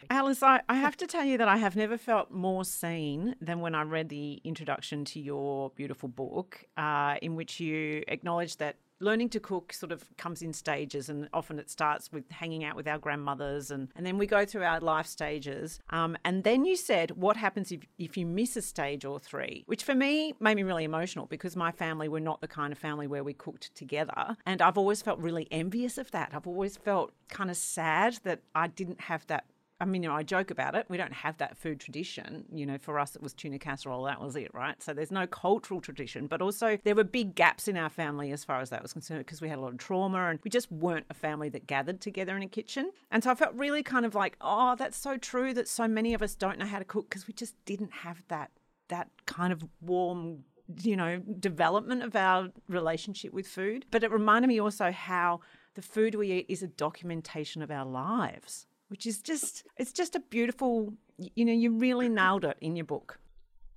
Alice, 0.10 0.44
I, 0.44 0.62
I 0.68 0.76
have 0.76 0.98
to 0.98 1.08
tell 1.08 1.26
you 1.26 1.38
that 1.38 1.48
I 1.48 1.58
have 1.58 1.76
never 1.76 1.98
felt 1.98 2.32
more 2.32 2.66
seen 2.66 3.36
than 3.42 3.60
when 3.60 3.76
I 3.76 3.84
read 3.84 4.10
the 4.10 4.42
introduction 4.44 5.06
to 5.06 5.20
your 5.20 5.70
beautiful 5.72 6.10
book, 6.10 6.66
uh, 6.78 7.16
in 7.22 7.36
which 7.36 7.60
you 7.60 8.04
acknowledge 8.08 8.58
that 8.58 8.78
learning 9.00 9.30
to 9.30 9.40
cook 9.40 9.74
sort 9.74 9.92
of 9.92 10.06
comes 10.18 10.42
in 10.42 10.54
stages, 10.54 11.10
and 11.10 11.30
often 11.34 11.60
it 11.60 11.70
starts 11.70 12.12
with 12.12 12.30
hanging 12.32 12.64
out 12.64 12.76
with 12.76 12.88
our 12.88 12.98
grandmothers, 12.98 13.72
and, 13.72 13.90
and 13.96 14.06
then 14.06 14.18
we 14.18 14.28
go 14.28 14.46
through 14.46 14.64
our 14.64 14.80
life 14.80 15.08
stages. 15.08 15.80
Um, 15.90 16.18
and 16.26 16.44
then 16.44 16.66
you 16.66 16.76
said, 16.76 17.12
what 17.12 17.38
happens 17.38 17.72
if, 17.72 17.82
if 17.98 18.18
you 18.18 18.26
miss 18.26 18.56
a 18.56 18.62
stage 18.62 19.06
or 19.06 19.20
three? 19.20 19.64
Which 19.68 19.84
for 19.84 19.96
me 19.96 20.34
made 20.40 20.56
me 20.56 20.64
really 20.64 20.84
emotional 20.84 21.26
because 21.26 21.56
my 21.56 21.72
family 21.72 22.08
were 22.08 22.20
not 22.20 22.42
the 22.42 22.48
kind 22.48 22.72
of 22.72 22.78
family 22.78 23.08
where 23.08 23.24
we 23.24 23.34
cooked 23.34 23.74
together. 23.76 24.38
And 24.46 24.62
I've 24.62 24.78
always 24.78 25.02
felt 25.02 25.20
really 25.20 25.48
envious 25.52 25.98
of 25.98 26.12
that. 26.12 26.32
I've 26.34 26.48
always 26.48 26.78
felt 26.78 27.12
kind 27.30 27.50
of 27.50 27.58
sad 27.58 28.20
that 28.24 28.42
I 28.56 28.68
didn't 28.68 29.02
have 29.02 29.26
that 29.28 29.46
I 29.82 29.86
mean, 29.86 30.04
you 30.04 30.10
know, 30.10 30.16
I 30.16 30.24
joke 30.24 30.52
about 30.52 30.76
it. 30.76 30.86
We 30.90 30.98
don't 30.98 31.14
have 31.14 31.38
that 31.38 31.58
food 31.58 31.80
tradition. 31.80 32.46
You 32.52 32.66
know, 32.66 32.78
for 32.78 33.00
us, 33.00 33.16
it 33.16 33.22
was 33.22 33.34
tuna 33.34 33.60
casserole. 33.60 34.04
That 34.04 34.22
was 34.22 34.36
it, 34.36 34.54
right? 34.54 34.82
So 34.84 34.94
there's 34.94 35.12
no 35.12 35.26
cultural 35.26 35.80
tradition. 35.80 36.28
But 36.28 36.42
also, 36.42 36.78
there 36.84 36.96
were 36.96 37.06
big 37.06 37.36
gaps 37.36 37.68
in 37.68 37.78
our 37.78 37.90
family 37.90 38.32
as 38.32 38.44
far 38.44 38.60
as 38.60 38.70
that 38.72 38.82
was 38.82 38.92
concerned 38.92 39.22
because 39.22 39.42
we 39.42 39.48
had 39.48 39.58
a 39.58 39.62
lot 39.62 39.72
of 39.72 39.78
trauma 39.78 40.30
and 40.30 40.40
we 40.44 40.50
just 40.50 40.70
weren't 40.72 41.06
a 41.10 41.14
family 41.14 41.48
that 41.50 41.66
gathered 41.66 42.02
together 42.02 42.36
in 42.36 42.44
a 42.44 42.48
kitchen. 42.48 42.92
And 43.10 43.24
so 43.24 43.32
I 43.32 43.36
felt 43.36 43.54
really 43.56 43.82
kind 43.82 44.06
of 44.06 44.16
like, 44.16 44.36
oh, 44.42 44.76
that's 44.76 44.98
so 44.98 45.18
true 45.18 45.54
that 45.54 45.68
so 45.68 45.88
many 45.88 46.14
of 46.14 46.22
us 46.22 46.36
don't 46.36 46.60
know 46.60 46.66
how 46.66 46.80
to 46.80 46.86
cook 46.86 47.10
because 47.10 47.28
we 47.28 47.34
just 47.34 47.56
didn't 47.66 47.92
have 47.92 48.24
that 48.28 48.52
that 48.90 49.10
kind 49.28 49.54
of 49.54 49.64
warm 49.82 50.44
you 50.82 50.96
know 50.96 51.20
development 51.40 52.04
of 52.04 52.16
our 52.16 52.50
relationship 52.68 53.34
with 53.34 53.48
food 53.48 53.86
but 53.92 54.04
it 54.04 54.12
reminded 54.12 54.48
me 54.48 54.60
also 54.60 54.92
how 54.92 55.40
the 55.76 55.82
food 55.82 56.16
we 56.16 56.32
eat 56.32 56.46
is 56.50 56.62
a 56.62 56.68
documentation 56.68 57.62
of 57.62 57.72
our 57.72 57.86
lives 57.86 58.68
which 58.90 59.06
is 59.06 59.22
just 59.22 59.64
it's 59.78 59.94
just 59.94 60.16
a 60.16 60.20
beautiful 60.20 60.94
you 61.18 61.46
know 61.46 61.54
you 61.54 61.72
really 61.72 62.10
nailed 62.10 62.46
it 62.46 62.58
in 62.62 62.76
your 62.76 62.86
book 62.86 63.20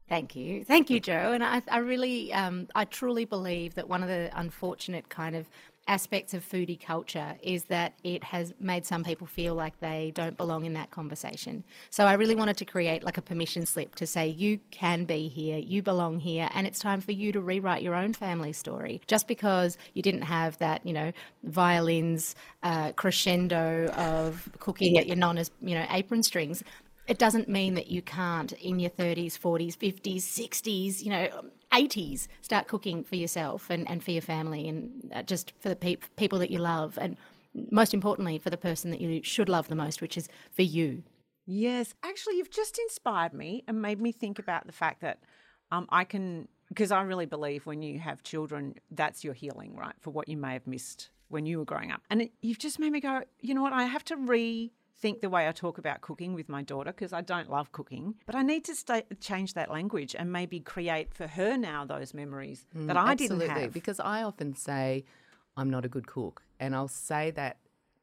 Thank 0.08 0.36
you. 0.36 0.62
Thank 0.62 0.90
you, 0.90 1.00
Jo. 1.00 1.32
And 1.32 1.42
I, 1.42 1.62
I 1.70 1.78
really, 1.78 2.34
um, 2.34 2.68
I 2.74 2.84
truly 2.84 3.24
believe 3.24 3.76
that 3.76 3.88
one 3.88 4.02
of 4.02 4.10
the 4.10 4.30
unfortunate 4.34 5.08
kind 5.08 5.34
of 5.34 5.48
aspects 5.88 6.32
of 6.32 6.48
foodie 6.48 6.80
culture 6.80 7.36
is 7.42 7.64
that 7.64 7.94
it 8.04 8.22
has 8.22 8.54
made 8.60 8.86
some 8.86 9.02
people 9.02 9.26
feel 9.26 9.54
like 9.54 9.78
they 9.80 10.12
don't 10.14 10.36
belong 10.36 10.64
in 10.64 10.74
that 10.74 10.90
conversation. 10.90 11.64
So 11.90 12.06
I 12.06 12.14
really 12.14 12.34
wanted 12.34 12.56
to 12.58 12.64
create 12.64 13.02
like 13.02 13.18
a 13.18 13.22
permission 13.22 13.66
slip 13.66 13.94
to 13.96 14.06
say, 14.06 14.28
you 14.28 14.60
can 14.70 15.04
be 15.04 15.28
here, 15.28 15.58
you 15.58 15.82
belong 15.82 16.20
here, 16.20 16.48
and 16.54 16.66
it's 16.66 16.78
time 16.78 17.00
for 17.00 17.12
you 17.12 17.32
to 17.32 17.40
rewrite 17.40 17.82
your 17.82 17.94
own 17.94 18.12
family 18.12 18.52
story. 18.52 19.00
Just 19.06 19.26
because 19.26 19.76
you 19.94 20.02
didn't 20.02 20.22
have 20.22 20.56
that, 20.58 20.86
you 20.86 20.92
know, 20.92 21.12
violins 21.42 22.34
uh, 22.62 22.92
crescendo 22.92 23.86
of 23.88 24.48
cooking 24.60 24.98
at 24.98 25.06
your 25.06 25.16
nonna's, 25.16 25.50
you 25.60 25.74
know, 25.74 25.86
apron 25.90 26.22
strings 26.22 26.62
it 27.08 27.18
doesn't 27.18 27.48
mean 27.48 27.74
that 27.74 27.88
you 27.88 28.00
can't 28.00 28.52
in 28.52 28.78
your 28.78 28.90
30s, 28.90 29.38
40s, 29.38 29.76
50s, 29.76 30.22
60s, 30.22 31.02
you 31.02 31.10
know, 31.10 31.28
80s 31.72 32.28
start 32.40 32.68
cooking 32.68 33.02
for 33.04 33.16
yourself 33.16 33.70
and, 33.70 33.88
and 33.88 34.02
for 34.02 34.10
your 34.10 34.22
family 34.22 34.68
and 34.68 35.10
uh, 35.14 35.22
just 35.22 35.52
for 35.60 35.68
the 35.68 35.76
pe- 35.76 35.96
people 36.16 36.38
that 36.38 36.50
you 36.50 36.58
love 36.58 36.98
and 37.00 37.16
most 37.70 37.92
importantly 37.94 38.38
for 38.38 38.50
the 38.50 38.56
person 38.56 38.90
that 38.90 39.00
you 39.00 39.22
should 39.22 39.48
love 39.48 39.68
the 39.68 39.74
most 39.74 40.00
which 40.00 40.16
is 40.16 40.28
for 40.52 40.62
you. 40.62 41.02
Yes. 41.46 41.94
Actually 42.02 42.36
you've 42.36 42.50
just 42.50 42.78
inspired 42.78 43.34
me 43.34 43.64
and 43.66 43.82
made 43.82 44.00
me 44.00 44.12
think 44.12 44.38
about 44.38 44.66
the 44.66 44.72
fact 44.72 45.00
that 45.00 45.20
um, 45.70 45.86
i 45.88 46.04
can 46.04 46.48
because 46.68 46.92
i 46.92 47.00
really 47.02 47.26
believe 47.26 47.64
when 47.66 47.82
you 47.82 47.98
have 47.98 48.22
children 48.22 48.74
that's 48.90 49.24
your 49.24 49.34
healing 49.34 49.74
right 49.74 49.94
for 50.00 50.10
what 50.10 50.28
you 50.28 50.36
may 50.36 50.52
have 50.52 50.66
missed 50.66 51.10
when 51.32 51.46
you 51.46 51.58
were 51.58 51.64
growing 51.64 51.90
up. 51.90 52.02
And 52.10 52.22
it, 52.22 52.32
you've 52.42 52.58
just 52.58 52.78
made 52.78 52.92
me 52.92 53.00
go 53.00 53.22
you 53.40 53.54
know 53.54 53.62
what? 53.62 53.72
I 53.72 53.84
have 53.84 54.04
to 54.06 54.16
re 54.16 54.70
think 55.02 55.20
the 55.20 55.28
way 55.28 55.48
I 55.48 55.52
talk 55.52 55.78
about 55.78 56.00
cooking 56.00 56.32
with 56.32 56.48
my 56.48 56.62
daughter 56.62 56.92
because 56.92 57.12
I 57.12 57.20
don't 57.20 57.50
love 57.50 57.72
cooking, 57.72 58.14
but 58.24 58.36
I 58.36 58.42
need 58.42 58.64
to 58.66 58.74
stay, 58.74 59.02
change 59.20 59.54
that 59.54 59.70
language 59.70 60.14
and 60.16 60.32
maybe 60.32 60.60
create 60.60 61.12
for 61.12 61.26
her 61.26 61.58
now 61.58 61.84
those 61.84 62.14
memories 62.14 62.64
mm, 62.74 62.86
that 62.86 62.96
I 62.96 63.10
absolutely. 63.10 63.48
didn't 63.48 63.62
have. 63.62 63.72
Because 63.72 63.98
I 63.98 64.22
often 64.22 64.54
say, 64.54 65.04
I'm 65.56 65.68
not 65.68 65.84
a 65.84 65.88
good 65.88 66.06
cook. 66.06 66.42
And 66.60 66.74
I'll 66.74 66.88
say 66.88 67.32
that 67.32 67.58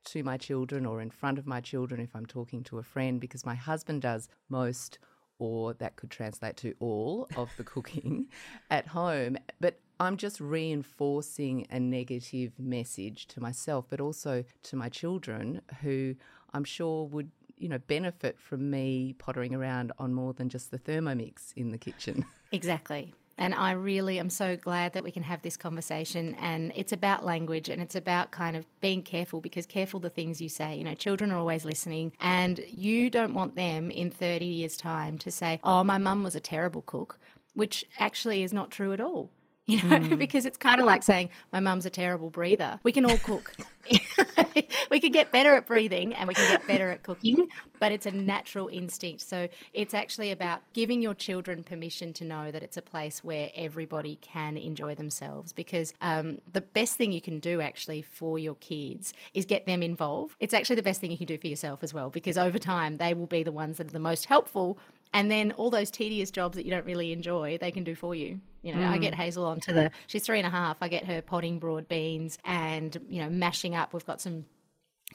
to 0.05 0.23
my 0.23 0.37
children 0.37 0.85
or 0.85 1.01
in 1.01 1.09
front 1.09 1.39
of 1.39 1.47
my 1.47 1.61
children 1.61 2.01
if 2.01 2.15
I'm 2.15 2.25
talking 2.25 2.63
to 2.65 2.79
a 2.79 2.83
friend 2.83 3.19
because 3.19 3.45
my 3.45 3.55
husband 3.55 4.01
does 4.01 4.27
most 4.49 4.99
or 5.39 5.73
that 5.75 5.95
could 5.95 6.11
translate 6.11 6.57
to 6.57 6.75
all 6.79 7.29
of 7.37 7.49
the 7.57 7.63
cooking 7.63 8.27
at 8.69 8.87
home. 8.87 9.37
But 9.61 9.79
I'm 10.01 10.17
just 10.17 10.39
reinforcing 10.41 11.65
a 11.69 11.79
negative 11.79 12.59
message 12.59 13.27
to 13.27 13.41
myself, 13.41 13.85
but 13.89 14.01
also 14.01 14.43
to 14.63 14.75
my 14.75 14.89
children 14.89 15.61
who 15.81 16.15
I'm 16.53 16.63
sure 16.63 17.05
would 17.07 17.31
you 17.57 17.69
know 17.69 17.77
benefit 17.77 18.39
from 18.39 18.69
me 18.69 19.15
pottering 19.17 19.53
around 19.53 19.91
on 19.99 20.13
more 20.13 20.33
than 20.33 20.49
just 20.49 20.71
the 20.71 20.79
Thermomix 20.79 21.53
in 21.55 21.71
the 21.71 21.77
kitchen. 21.77 22.25
Exactly. 22.51 23.13
And 23.37 23.53
I 23.53 23.71
really 23.71 24.17
am 24.17 24.31
so 24.31 24.57
glad 24.57 24.93
that 24.93 25.03
we 25.03 25.11
can 25.11 25.21
have 25.21 25.43
this 25.43 25.55
conversation. 25.55 26.35
And 26.41 26.73
it's 26.75 26.91
about 26.91 27.23
language 27.23 27.69
and 27.69 27.79
it's 27.79 27.95
about 27.95 28.31
kind 28.31 28.57
of 28.57 28.65
being 28.81 29.03
careful 29.03 29.39
because 29.39 29.67
careful 29.67 29.99
the 29.99 30.09
things 30.09 30.41
you 30.41 30.49
say. 30.49 30.75
You 30.75 30.83
know, 30.83 30.95
children 30.95 31.31
are 31.31 31.37
always 31.37 31.63
listening, 31.63 32.11
and 32.19 32.59
you 32.67 33.11
don't 33.11 33.35
want 33.35 33.55
them 33.55 33.91
in 33.91 34.09
30 34.09 34.45
years' 34.45 34.75
time 34.75 35.19
to 35.19 35.31
say, 35.31 35.59
oh, 35.63 35.83
my 35.83 35.99
mum 35.99 36.23
was 36.23 36.35
a 36.35 36.39
terrible 36.39 36.81
cook, 36.81 37.19
which 37.53 37.85
actually 37.99 38.41
is 38.41 38.51
not 38.51 38.71
true 38.71 38.93
at 38.93 38.99
all 38.99 39.29
you 39.69 39.83
know, 39.83 39.99
mm. 39.99 40.17
because 40.17 40.45
it's 40.45 40.57
kind 40.57 40.79
of 40.79 40.87
like 40.87 41.03
saying, 41.03 41.29
my 41.53 41.59
mum's 41.59 41.85
a 41.85 41.89
terrible 41.91 42.29
breather. 42.31 42.79
We 42.83 42.91
can 42.91 43.05
all 43.05 43.17
cook. 43.17 43.55
we 44.91 44.99
can 44.99 45.11
get 45.11 45.31
better 45.31 45.55
at 45.55 45.65
breathing 45.65 46.13
and 46.13 46.27
we 46.27 46.33
can 46.33 46.49
get 46.49 46.67
better 46.67 46.89
at 46.89 47.03
cooking, 47.03 47.47
but 47.79 47.91
it's 47.91 48.05
a 48.05 48.11
natural 48.11 48.67
instinct. 48.67 49.21
So 49.21 49.47
it's 49.73 49.93
actually 49.93 50.31
about 50.31 50.61
giving 50.73 51.01
your 51.01 51.13
children 51.13 51.63
permission 51.63 52.13
to 52.13 52.25
know 52.25 52.51
that 52.51 52.61
it's 52.61 52.77
a 52.77 52.81
place 52.81 53.23
where 53.23 53.49
everybody 53.55 54.17
can 54.21 54.57
enjoy 54.57 54.95
themselves 54.95 55.53
because 55.53 55.93
um, 56.01 56.39
the 56.51 56.61
best 56.61 56.97
thing 56.97 57.11
you 57.11 57.21
can 57.21 57.39
do 57.39 57.61
actually 57.61 58.01
for 58.01 58.37
your 58.37 58.55
kids 58.55 59.13
is 59.33 59.45
get 59.45 59.65
them 59.65 59.81
involved. 59.81 60.35
It's 60.39 60.53
actually 60.53 60.77
the 60.77 60.83
best 60.83 61.01
thing 61.01 61.11
you 61.11 61.17
can 61.17 61.27
do 61.27 61.37
for 61.37 61.47
yourself 61.47 61.83
as 61.83 61.93
well 61.93 62.09
because 62.09 62.37
over 62.37 62.59
time 62.59 62.97
they 62.97 63.13
will 63.13 63.27
be 63.27 63.43
the 63.43 63.51
ones 63.51 63.77
that 63.77 63.87
are 63.87 63.91
the 63.91 63.99
most 63.99 64.25
helpful 64.25 64.77
and 65.13 65.29
then 65.29 65.51
all 65.53 65.69
those 65.69 65.89
tedious 65.89 66.31
jobs 66.31 66.55
that 66.55 66.65
you 66.65 66.71
don't 66.71 66.85
really 66.85 67.11
enjoy, 67.11 67.57
they 67.59 67.71
can 67.71 67.83
do 67.83 67.95
for 67.95 68.13
you. 68.13 68.39
You 68.61 68.75
know, 68.75 68.81
mm. 68.81 68.89
I 68.89 68.97
get 68.97 69.15
Hazel 69.15 69.45
onto 69.45 69.73
the, 69.73 69.89
she's 70.07 70.23
three 70.23 70.37
and 70.37 70.45
a 70.45 70.49
half. 70.49 70.77
I 70.81 70.87
get 70.89 71.05
her 71.05 71.21
potting 71.21 71.59
broad 71.59 71.87
beans 71.87 72.37
and, 72.43 72.95
you 73.09 73.21
know, 73.21 73.29
mashing 73.29 73.75
up. 73.75 73.93
We've 73.93 74.05
got 74.05 74.21
some 74.21 74.45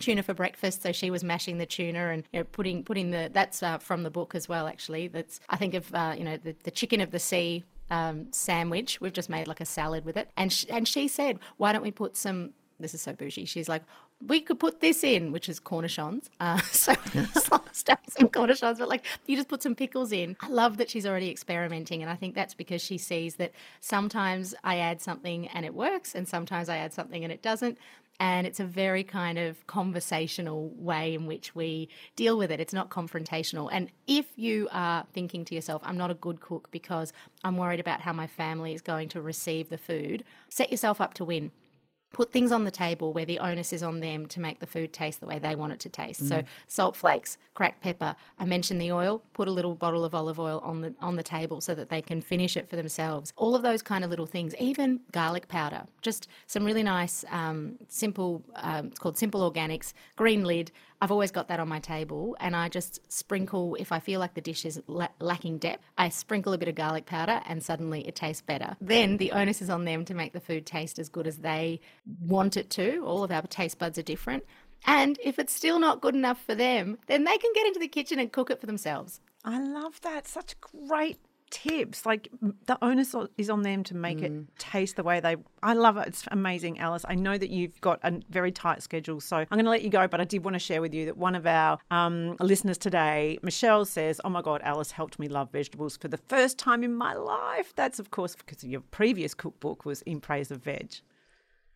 tuna 0.01 0.25
for 0.25 0.35
breakfast 0.35 0.83
so 0.83 0.91
she 0.91 1.09
was 1.09 1.23
mashing 1.23 1.59
the 1.59 1.67
tuna 1.67 2.09
and 2.09 2.25
you 2.33 2.41
know, 2.41 2.45
putting 2.51 2.83
putting 2.83 3.13
the 3.13 3.31
that's 3.33 3.63
uh, 3.63 3.79
from 3.79 4.03
the 4.03 4.11
book 4.11 4.35
as 4.35 4.49
well 4.49 4.67
actually 4.67 5.07
that's 5.07 5.39
i 5.51 5.57
think 5.57 5.73
of 5.73 5.95
uh, 5.95 6.13
you 6.19 6.25
know 6.25 6.37
the, 6.37 6.53
the 6.65 6.71
chicken 6.73 7.01
of 7.01 7.13
the 7.13 7.21
sea 7.21 7.63
um, 7.91 8.27
sandwich 8.33 9.01
we've 9.01 9.13
just 9.13 9.31
made 9.31 9.47
like 9.47 9.61
a 9.61 9.65
salad 9.65 10.05
with 10.05 10.17
it 10.17 10.29
and 10.37 10.53
sh- 10.53 10.65
and 10.69 10.89
she 10.89 11.07
said 11.07 11.39
why 11.59 11.73
don't 11.73 11.83
we 11.83 11.93
put 11.93 12.17
some 12.17 12.53
this 12.81 12.95
is 12.95 13.03
so 13.03 13.13
bougie. 13.13 13.45
She's 13.45 13.69
like, 13.69 13.83
we 14.27 14.41
could 14.41 14.59
put 14.59 14.81
this 14.81 15.05
in, 15.05 15.33
which 15.33 15.49
is 15.49 15.61
cornichons. 15.61 16.29
Uh, 16.41 16.59
so 16.73 16.95
stuff 17.73 18.01
some 18.09 18.29
cornichons, 18.29 18.79
but 18.79 18.89
like 18.89 19.05
you 19.27 19.37
just 19.37 19.49
put 19.49 19.63
some 19.63 19.75
pickles 19.75 20.13
in. 20.13 20.37
I 20.41 20.49
love 20.49 20.77
that 20.79 20.91
she's 20.91 21.07
already 21.07 21.31
experimenting, 21.31 22.03
and 22.03 22.11
I 22.11 22.17
think 22.17 22.35
that's 22.35 22.55
because 22.55 22.83
she 22.83 22.99
sees 22.99 23.37
that 23.37 23.53
sometimes 23.81 24.55
I 24.65 24.79
add 24.79 25.01
something 25.01 25.49
and 25.49 25.65
it 25.65 25.75
works, 25.75 26.15
and 26.15 26.27
sometimes 26.27 26.69
I 26.69 26.79
add 26.79 26.93
something 26.93 27.23
and 27.25 27.33
it 27.33 27.43
doesn't. 27.43 27.79
And 28.21 28.47
it's 28.47 28.61
a 28.61 28.65
very 28.65 29.03
kind 29.03 29.39
of 29.39 29.67
conversational 29.67 30.69
way 30.77 31.15
in 31.15 31.27
which 31.27 31.57
we 31.57 31.89
deal 32.15 32.39
with 32.39 32.53
it. 32.53 32.61
It's 32.61 32.73
not 32.73 32.89
confrontational. 32.89 33.69
And 33.73 33.91
if 34.07 34.27
you 34.37 34.69
are 34.71 35.05
thinking 35.13 35.45
to 35.47 35.55
yourself, 35.57 35.83
I'm 35.85 35.97
not 35.97 36.13
a 36.13 36.15
good 36.15 36.41
cook 36.41 36.69
because 36.71 37.13
I'm 37.43 37.57
worried 37.57 37.81
about 37.81 38.03
how 38.03 38.13
my 38.13 38.29
family 38.29 38.73
is 38.73 38.83
going 38.83 39.09
to 39.11 39.21
receive 39.21 39.69
the 39.69 39.79
food, 39.79 40.23
set 40.49 40.71
yourself 40.71 41.01
up 41.01 41.15
to 41.15 41.25
win 41.25 41.51
put 42.15 42.33
things 42.33 42.53
on 42.53 42.65
the 42.65 42.71
table 42.71 43.13
where 43.13 43.27
the 43.27 43.39
onus 43.39 43.73
is 43.73 43.83
on 43.83 44.01
them 44.01 44.27
to 44.27 44.41
make 44.41 44.61
the 44.61 44.67
food 44.67 44.93
taste 44.93 45.21
the 45.21 45.27
way 45.27 45.39
they 45.39 45.55
want 45.55 45.73
it 45.73 45.81
to 45.81 45.89
taste. 45.89 46.23
Mm. 46.25 46.29
So 46.29 46.43
salt 46.67 46.97
flakes, 46.97 47.37
cracked 47.53 47.83
pepper. 47.83 48.17
I 48.39 48.45
mentioned 48.45 48.81
the 48.81 48.93
oil. 48.93 49.23
Put 49.35 49.49
a 49.49 49.51
little 49.51 49.75
bottle 49.75 50.05
of 50.05 50.15
olive 50.15 50.41
oil 50.41 50.61
on 50.65 50.81
the 50.81 50.95
on 51.01 51.17
the 51.17 51.23
table 51.23 51.61
so 51.61 51.75
that 51.75 51.91
they 51.91 52.01
can 52.01 52.23
finish 52.23 52.57
it 52.57 52.71
for 52.71 52.77
themselves. 52.77 53.33
All 53.37 53.55
of 53.55 53.63
those 53.63 53.83
kind 53.83 54.05
of 54.05 54.11
little 54.11 54.27
things. 54.27 54.55
Even 54.59 55.01
garlic 55.13 55.49
powder. 55.49 55.83
Just 56.01 56.29
some 56.47 56.65
really 56.65 56.83
nice, 56.83 57.25
um, 57.31 57.79
simple. 57.89 58.43
Um, 58.55 58.87
it's 58.87 58.99
called 58.99 59.19
Simple 59.19 59.51
Organics. 59.51 59.93
Green 60.17 60.45
lid. 60.45 60.71
I've 61.01 61.11
always 61.11 61.31
got 61.31 61.49
that 61.49 61.61
on 61.61 61.69
my 61.69 61.81
table, 61.81 62.35
and 62.41 62.57
I 62.57 62.71
just 62.71 63.01
sprinkle 63.13 63.77
if 63.79 63.93
I 63.93 63.99
feel 63.99 64.21
like 64.21 64.33
the 64.33 64.41
dish 64.41 64.65
is 64.65 64.81
la- 64.87 65.09
lacking 65.21 65.59
depth. 65.59 65.85
I 65.99 66.09
sprinkle 66.09 66.55
a 66.55 66.59
bit 66.59 66.69
of 66.69 66.77
garlic 66.77 67.05
powder, 67.05 67.43
and 67.47 67.63
suddenly 67.63 68.07
it 68.09 68.15
tastes 68.15 68.41
better. 68.41 68.77
Then 68.81 69.19
the 69.19 69.33
onus 69.33 69.61
is 69.61 69.69
on 69.69 69.85
them 69.85 70.07
to 70.07 70.15
make 70.15 70.33
the 70.33 70.41
food 70.41 70.65
taste 70.65 70.99
as 70.99 71.11
good 71.11 71.27
as 71.27 71.39
they 71.39 71.81
want 72.21 72.57
it 72.57 72.71
to. 72.71 73.05
All 73.05 73.25
of 73.25 73.31
our 73.31 73.43
taste 73.43 73.79
buds 73.79 73.99
are 73.99 74.03
different. 74.03 74.45
And 74.87 75.19
if 75.23 75.39
it's 75.39 75.53
still 75.53 75.79
not 75.79 76.01
good 76.01 76.15
enough 76.15 76.43
for 76.45 76.55
them, 76.55 76.99
then 77.07 77.25
they 77.25 77.39
can 77.39 77.51
get 77.55 77.67
into 77.67 77.81
the 77.81 77.89
kitchen 77.89 78.19
and 78.19 78.31
cook 78.31 78.51
it 78.51 78.61
for 78.61 78.67
themselves. 78.67 79.21
I 79.45 79.61
love 79.61 80.01
that. 80.03 80.29
Such 80.29 80.61
great 80.61 81.19
tips. 81.51 82.05
Like 82.05 82.29
the 82.67 82.77
onus 82.83 83.15
is 83.39 83.49
on 83.49 83.63
them 83.63 83.85
to 83.85 83.95
make 83.95 84.19
mm. 84.19 84.25
it 84.25 84.59
taste 84.59 84.97
the 84.97 85.03
way 85.03 85.21
they. 85.21 85.37
I 85.63 85.75
love 85.75 85.97
it. 85.97 86.09
It's 86.09 86.25
amazing, 86.31 86.79
Alice. 86.81 87.05
I 87.09 87.15
know 87.15 87.39
that 87.39 87.51
you've 87.51 87.81
got 87.81 88.01
a 88.03 88.21
very 88.29 88.53
tight 88.53 88.83
schedule, 88.83 89.21
so 89.21 89.37
I'm 89.37 89.47
going 89.51 89.65
to 89.65 89.71
let 89.71 89.83
you 89.83 89.91
go. 89.91 90.09
But 90.09 90.21
I 90.21 90.25
did 90.25 90.45
want 90.45 90.55
to 90.55 90.59
share 90.59 90.81
with 90.81 90.93
you 90.93 91.07
that 91.07 91.17
one 91.17 91.35
of 91.35 91.47
our 91.47 91.79
um, 91.91 92.37
listeners 92.41 92.77
today, 92.77 93.39
Michelle, 93.43 93.85
says, 93.85 94.21
"Oh 94.25 94.31
my 94.31 94.43
God, 94.43 94.61
Alice 94.65 94.91
helped 94.91 95.19
me 95.19 95.29
love 95.29 95.51
vegetables 95.53 95.97
for 95.97 96.09
the 96.09 96.19
first 96.19 96.59
time 96.59 96.83
in 96.83 96.95
my 96.95 97.15
life." 97.15 97.73
That's 97.77 97.99
of 97.99 98.11
course 98.11 98.35
because 98.35 98.65
your 98.65 98.81
previous 98.81 99.35
cookbook 99.35 99.85
was 99.85 100.03
in 100.03 100.21
praise 100.21 100.51
of 100.51 100.63
veg. 100.63 101.01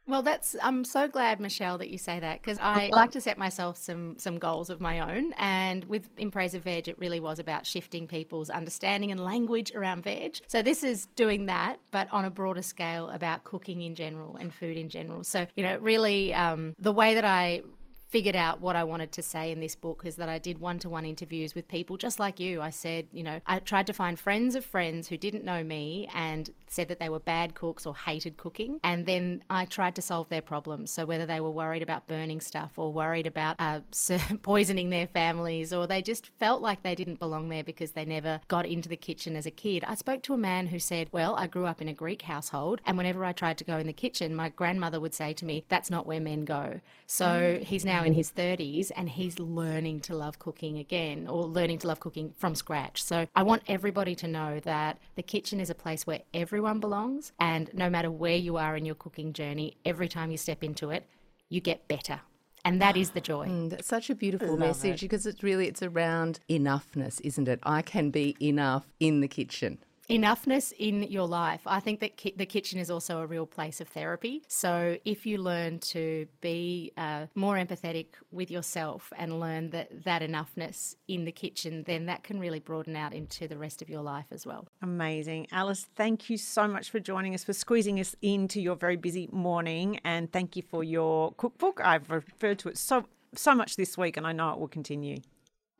Well, 0.09 0.23
that's 0.23 0.57
I'm 0.63 0.85
so 0.85 1.07
glad, 1.07 1.39
Michelle, 1.39 1.77
that 1.79 1.91
you 1.91 1.99
say 1.99 2.19
that 2.19 2.41
because 2.41 2.59
I 2.61 2.89
like 2.93 3.11
to 3.11 3.21
set 3.21 3.37
myself 3.37 3.77
some 3.77 4.19
some 4.19 4.39
goals 4.39 4.71
of 4.71 4.81
my 4.81 5.01
own. 5.01 5.35
And 5.37 5.85
with 5.85 6.09
In 6.17 6.31
Praise 6.31 6.55
of 6.55 6.65
Veg, 6.65 6.89
it 6.89 6.99
really 6.99 7.21
was 7.21 7.39
about 7.39 7.67
shifting 7.67 8.09
people's 8.09 8.49
understanding 8.49 9.13
and 9.13 9.21
language 9.21 9.73
around 9.75 10.05
veg. 10.05 10.39
So 10.47 10.63
this 10.63 10.83
is 10.83 11.07
doing 11.15 11.47
that, 11.47 11.79
but 11.91 12.09
on 12.11 12.25
a 12.25 12.31
broader 12.31 12.63
scale 12.63 13.11
about 13.11 13.45
cooking 13.45 13.83
in 13.83 13.95
general 13.95 14.37
and 14.37 14.53
food 14.53 14.79
in 14.79 14.89
general. 14.89 15.25
So 15.25 15.47
you 15.57 15.63
know, 15.63 15.77
really, 15.77 16.33
um, 16.33 16.75
the 16.79 16.93
way 16.93 17.15
that 17.15 17.27
I 17.27 17.63
figured 18.09 18.37
out 18.37 18.61
what 18.61 18.75
I 18.75 18.85
wanted 18.85 19.13
to 19.13 19.23
say 19.23 19.53
in 19.53 19.61
this 19.61 19.75
book 19.75 20.03
is 20.05 20.17
that 20.17 20.29
I 20.29 20.39
did 20.39 20.59
one 20.59 20.79
to 20.81 20.89
one 20.89 21.05
interviews 21.05 21.55
with 21.55 21.69
people 21.69 21.99
just 21.99 22.19
like 22.19 22.41
you. 22.41 22.63
I 22.63 22.71
said, 22.71 23.07
you 23.13 23.23
know, 23.23 23.41
I 23.47 23.59
tried 23.59 23.87
to 23.89 23.93
find 23.93 24.19
friends 24.19 24.55
of 24.55 24.65
friends 24.65 25.09
who 25.09 25.19
didn't 25.19 25.45
know 25.45 25.63
me 25.63 26.09
and 26.15 26.51
said 26.69 26.89
that 26.89 26.99
they 27.01 27.11
were 27.11 27.21
bad 27.21 27.55
cooks 27.55 27.85
or 27.85 27.95
hated 27.95 28.39
cooking. 28.39 28.81
And 28.83 29.05
then 29.05 29.45
I 29.51 29.67
tried 29.67 29.95
to 29.97 30.03
solve 30.03 30.31
their 30.31 30.41
problems. 30.41 30.91
So 30.91 31.05
whether 31.05 31.27
they 31.27 31.41
were 31.41 31.51
worried 31.51 31.83
about 31.83 32.07
burning 32.07 32.41
stuff 32.41 32.73
or 32.79 32.93
worried 32.93 33.27
about 33.27 33.57
uh, 33.59 33.81
poisoning 34.43 34.89
their 34.89 35.07
families 35.07 35.73
or 35.73 35.87
they 35.87 36.01
just 36.01 36.31
felt 36.39 36.63
like 36.63 36.83
they 36.83 36.95
didn't 36.95 37.19
belong 37.19 37.51
there 37.51 37.65
because 37.65 37.93
they 37.93 38.07
never 38.07 38.41
got 38.49 38.65
into 38.65 38.89
the 38.89 38.97
kitchen 38.97 39.37
as 39.37 39.45
a 39.45 39.51
kid. 39.51 39.85
I 39.87 39.95
spoke 39.95 40.23
to 40.23 40.35
a 40.35 40.39
man 40.39 40.69
who 40.69 40.79
said, 40.79 41.09
Well, 41.13 41.37
I 41.37 41.47
grew 41.47 41.67
up 41.67 41.83
in 41.83 41.89
a 41.89 41.95
Greek 41.95 42.23
household. 42.23 42.81
And 42.87 42.97
whenever 42.97 43.25
I 43.25 43.33
tried 43.33 43.59
to 43.59 43.65
go 43.65 43.77
in 43.77 43.87
the 43.87 43.93
kitchen, 43.93 44.35
my 44.35 44.49
grandmother 44.49 44.99
would 44.99 45.15
say 45.15 45.35
to 45.35 45.45
me, 45.45 45.65
That's 45.69 45.91
not 45.91 46.07
where 46.07 46.21
men 46.21 46.47
go. 46.47 46.81
So 47.07 47.61
he's 47.63 47.85
now 47.85 47.98
in 48.03 48.15
his 48.15 48.31
30s 48.31 48.91
and 48.97 49.09
he's 49.09 49.39
learning 49.39 50.01
to 50.01 50.17
love 50.17 50.39
cooking 50.39 50.79
again 50.79 51.27
or 51.29 51.45
learning 51.45 51.79
to 51.79 51.87
love 51.87 52.01
cooking 52.01 52.35
from 52.37 52.55
scratch. 52.55 53.03
So 53.03 53.27
I 53.35 53.43
want 53.43 53.63
everybody 53.69 54.15
to 54.17 54.29
know 54.29 54.61
that 54.61 54.99
the 55.17 55.23
kitchen 55.23 55.61
is 55.61 55.71
a 55.71 55.75
place 55.75 56.07
where 56.07 56.23
everyone 56.35 56.81
belongs. 56.81 57.33
And 57.39 57.71
no 57.75 57.89
matter 57.91 58.11
where 58.11 58.37
you 58.37 58.57
are 58.57 58.77
in 58.77 58.85
your 58.85 58.95
cooking 58.95 59.33
journey, 59.33 59.77
every 59.85 60.09
time 60.09 60.31
you 60.31 60.37
step 60.37 60.63
into 60.63 60.91
it, 60.91 61.09
you 61.49 61.61
get 61.61 61.89
better. 61.89 62.21
And 62.65 62.83
that 62.83 62.97
is 62.97 63.11
the 63.11 63.21
joy. 63.21 63.47
Mm, 63.47 63.71
that's 63.71 63.87
such 63.87 64.11
a 64.11 64.15
beautiful 64.15 64.57
message 64.57 65.01
because 65.01 65.25
it's 65.27 65.43
really 65.43 65.69
it's 65.69 65.83
around 65.83 66.41
enoughness, 66.51 67.21
isn't 67.23 67.49
it? 67.49 67.61
I 67.63 67.83
can 67.83 68.11
be 68.11 68.37
enough 68.41 68.87
in 69.01 69.21
the 69.21 69.29
kitchen. 69.29 69.79
Enoughness 70.11 70.73
in 70.79 71.03
your 71.03 71.27
life. 71.27 71.61
I 71.67 71.81
think 71.81 72.01
that 72.01 72.17
ki- 72.17 72.35
the 72.35 72.47
kitchen 72.47 72.79
is 72.79 72.91
also 72.91 73.21
a 73.21 73.27
real 73.27 73.45
place 73.45 73.79
of 73.81 73.89
therapy. 73.89 74.43
So 74.49 74.97
if 75.05 75.27
you 75.27 75.37
learn 75.37 75.81
to 75.81 76.27
be 76.41 76.93
uh, 76.97 77.27
more 77.35 77.57
empathetic 77.57 78.07
with 78.31 78.51
yourself 78.51 79.13
and 79.19 79.39
learn 79.39 79.69
that 79.71 80.05
that 80.05 80.23
enoughness 80.23 80.97
in 81.09 81.27
the 81.27 81.33
kitchen, 81.33 81.85
then 81.87 82.07
that 82.07 82.23
can 82.23 82.41
really 82.41 82.59
broaden 82.59 82.97
out 82.97 83.13
into 83.13 83.47
the 83.47 83.59
rest 83.59 83.83
of 83.83 83.91
your 83.91 84.01
life 84.01 84.27
as 84.31 84.47
well. 84.47 84.67
Amazing. 84.81 85.47
Alice, 85.53 85.87
thank 85.95 86.31
you 86.31 86.39
so 86.39 86.67
much 86.67 86.91
for 86.91 87.01
joining 87.01 87.35
us, 87.35 87.45
for 87.45 87.53
squeezing 87.53 88.01
us 88.01 88.17
into 88.23 88.63
your 88.63 88.77
very 88.77 88.97
busy 88.97 89.29
morning. 89.31 90.01
And 90.05 90.33
thank 90.33 90.57
you 90.57 90.63
for 90.63 90.83
your 90.83 91.33
cookbook. 91.35 91.83
I've 91.85 92.11
referred 92.11 92.59
to 92.61 92.71
it 92.71 92.79
so 92.79 93.05
so 93.35 93.55
much 93.55 93.77
this 93.77 93.99
week, 93.99 94.17
and 94.17 94.27
I 94.27 94.33
know 94.33 94.53
it 94.53 94.59
will 94.59 94.69
continue. 94.69 95.19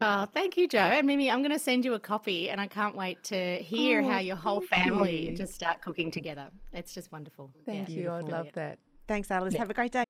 Oh, 0.01 0.27
thank 0.33 0.57
you, 0.57 0.69
Jo. 0.69 0.79
And 0.79 1.07
Mimi, 1.09 1.29
I'm 1.31 1.41
going 1.41 1.51
to 1.53 1.59
send 1.59 1.85
you 1.85 1.95
a 1.95 1.99
copy, 1.99 2.51
and 2.51 2.61
I 2.61 2.69
can't 2.69 2.95
wait 2.95 3.23
to 3.25 3.57
hear 3.57 4.01
Oh, 4.01 4.09
how 4.09 4.19
your 4.19 4.37
whole 4.37 4.61
family 4.61 5.31
you. 5.31 5.37
just 5.37 5.55
start 5.55 5.83
cooking 5.83 6.13
together. 6.13 6.51
It's 6.73 6.95
just 6.95 7.11
wonderful. 7.11 7.51
Thank 7.67 7.89
Yeah. 7.89 7.95
you. 7.97 8.11
I'd 8.13 8.29
love 8.29 8.47
that. 8.55 8.79
Thanks, 9.09 9.31
Alice. 9.31 9.55
Have 9.55 9.71
a 9.71 9.75
great 9.75 9.91
day. 9.93 10.05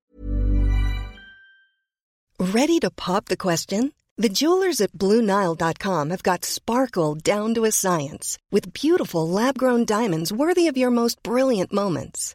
Ready 2.39 2.79
to 2.81 2.91
pop 2.91 3.27
the 3.27 3.37
question? 3.37 3.93
The 4.17 4.29
jewelers 4.29 4.81
at 4.81 4.93
BlueNile.com 4.93 6.11
have 6.11 6.23
got 6.23 6.45
sparkle 6.45 7.15
down 7.15 7.55
to 7.55 7.65
a 7.65 7.71
science 7.73 8.37
with 8.51 8.73
beautiful 8.73 9.29
lab 9.29 9.57
grown 9.57 9.85
diamonds 9.85 10.33
worthy 10.33 10.67
of 10.67 10.77
your 10.77 10.91
most 10.91 11.23
brilliant 11.23 11.73
moments. 11.73 12.35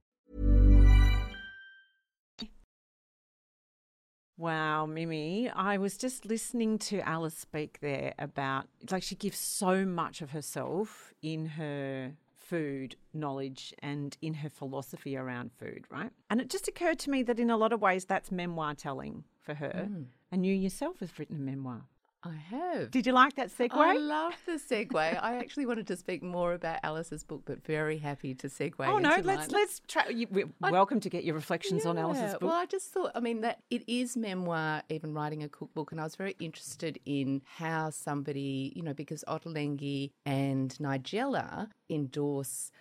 Wow, 4.37 4.85
Mimi. 4.85 5.49
I 5.49 5.77
was 5.77 5.97
just 5.97 6.25
listening 6.25 6.79
to 6.79 7.07
Alice 7.07 7.37
speak 7.37 7.79
there 7.81 8.13
about 8.17 8.67
like 8.89 9.03
she 9.03 9.15
gives 9.15 9.37
so 9.37 9.85
much 9.85 10.21
of 10.21 10.31
herself 10.31 11.13
in 11.21 11.45
her 11.45 12.13
food 12.51 12.95
knowledge 13.13 13.73
and 13.79 14.17
in 14.21 14.33
her 14.33 14.49
philosophy 14.49 15.15
around 15.15 15.51
food, 15.53 15.85
right? 15.89 16.11
And 16.29 16.41
it 16.41 16.49
just 16.49 16.67
occurred 16.67 16.99
to 16.99 17.09
me 17.09 17.23
that 17.23 17.39
in 17.39 17.49
a 17.49 17.55
lot 17.55 17.71
of 17.71 17.81
ways 17.81 18.05
that's 18.05 18.31
memoir 18.31 18.73
telling 18.73 19.23
for 19.39 19.53
her. 19.53 19.87
Mm. 19.89 20.05
And 20.31 20.45
you 20.45 20.53
yourself 20.53 20.99
have 20.99 21.17
written 21.17 21.37
a 21.37 21.39
memoir. 21.39 21.83
I 22.23 22.35
have. 22.35 22.91
Did 22.91 23.07
you 23.07 23.13
like 23.13 23.35
that 23.35 23.49
segue? 23.49 23.71
I 23.71 23.97
love 23.97 24.33
the 24.45 24.53
segue. 24.53 24.95
I 24.95 25.37
actually 25.37 25.65
wanted 25.65 25.87
to 25.87 25.95
speak 25.95 26.21
more 26.21 26.53
about 26.53 26.79
Alice's 26.83 27.23
book, 27.23 27.41
but 27.45 27.65
very 27.65 27.97
happy 27.97 28.35
to 28.35 28.47
segue. 28.47 28.73
oh 28.79 28.99
no, 28.99 29.09
let's 29.23 29.25
mine. 29.25 29.47
let's 29.49 29.81
try. 29.87 30.07
You, 30.09 30.27
we're 30.29 30.47
welcome 30.59 30.99
to 30.99 31.09
get 31.09 31.23
your 31.23 31.33
reflections 31.33 31.85
on 31.85 31.97
Alice's 31.97 32.33
book. 32.33 32.43
Well, 32.43 32.53
I 32.53 32.67
just 32.67 32.91
thought, 32.91 33.11
I 33.15 33.21
mean, 33.21 33.41
that 33.41 33.63
it 33.71 33.83
is 33.87 34.15
memoir, 34.15 34.83
even 34.89 35.13
writing 35.15 35.41
a 35.41 35.49
cookbook, 35.49 35.91
and 35.91 35.99
I 35.99 36.03
was 36.03 36.15
very 36.15 36.35
interested 36.39 36.99
in 37.05 37.41
how 37.45 37.89
somebody, 37.89 38.71
you 38.75 38.83
know, 38.83 38.93
because 38.93 39.23
Ottolenghi 39.27 40.11
and 40.23 40.69
Nigella 40.79 41.69
endorse 41.89 42.71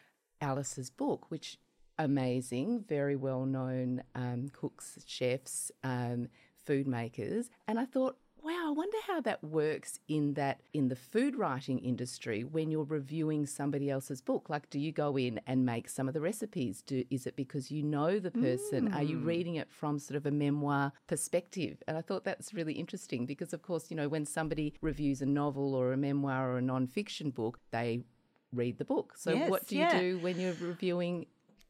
Alice's 0.42 0.90
book, 0.90 1.30
which 1.30 1.56
amazing, 1.98 2.84
very 2.86 3.16
well 3.16 3.46
known 3.46 4.02
um, 4.14 4.50
cooks, 4.52 4.98
chefs, 5.06 5.72
um, 5.82 6.28
food 6.66 6.86
makers, 6.86 7.48
and 7.66 7.78
I 7.80 7.86
thought. 7.86 8.18
Wow, 8.42 8.68
I 8.68 8.70
wonder 8.70 8.96
how 9.06 9.20
that 9.22 9.44
works 9.44 9.98
in 10.08 10.34
that 10.34 10.60
in 10.72 10.88
the 10.88 10.96
food 10.96 11.36
writing 11.36 11.78
industry 11.78 12.42
when 12.42 12.70
you're 12.70 12.84
reviewing 12.84 13.44
somebody 13.44 13.90
else's 13.90 14.22
book. 14.22 14.48
Like, 14.48 14.70
do 14.70 14.78
you 14.78 14.92
go 14.92 15.18
in 15.18 15.40
and 15.46 15.66
make 15.66 15.88
some 15.88 16.08
of 16.08 16.14
the 16.14 16.20
recipes? 16.20 16.82
Do 16.82 17.04
is 17.10 17.26
it 17.26 17.36
because 17.36 17.70
you 17.70 17.82
know 17.82 18.18
the 18.18 18.30
person? 18.30 18.94
Are 18.94 19.02
you 19.02 19.18
mm. 19.18 19.26
reading 19.26 19.56
it 19.56 19.70
from 19.70 19.98
sort 19.98 20.16
of 20.16 20.24
a 20.24 20.30
memoir 20.30 20.92
perspective? 21.06 21.82
And 21.86 21.98
I 21.98 22.00
thought 22.00 22.24
that's 22.24 22.54
really 22.54 22.74
interesting 22.74 23.26
because, 23.26 23.52
of 23.52 23.62
course, 23.62 23.90
you 23.90 23.96
know, 23.96 24.08
when 24.08 24.24
somebody 24.24 24.74
reviews 24.80 25.20
a 25.20 25.26
novel 25.26 25.74
or 25.74 25.92
a 25.92 25.96
memoir 25.96 26.52
or 26.52 26.58
a 26.58 26.62
non-fiction 26.62 27.30
book, 27.30 27.58
they 27.70 28.04
read 28.52 28.78
the 28.78 28.84
book. 28.84 29.14
So, 29.16 29.32
Yes, 29.32 29.50
what 29.50 29.66
do 29.66 29.76
you 29.76 29.88
do 29.90 30.18
when 30.18 30.40
you're 30.40 30.54
reviewing 30.54 31.26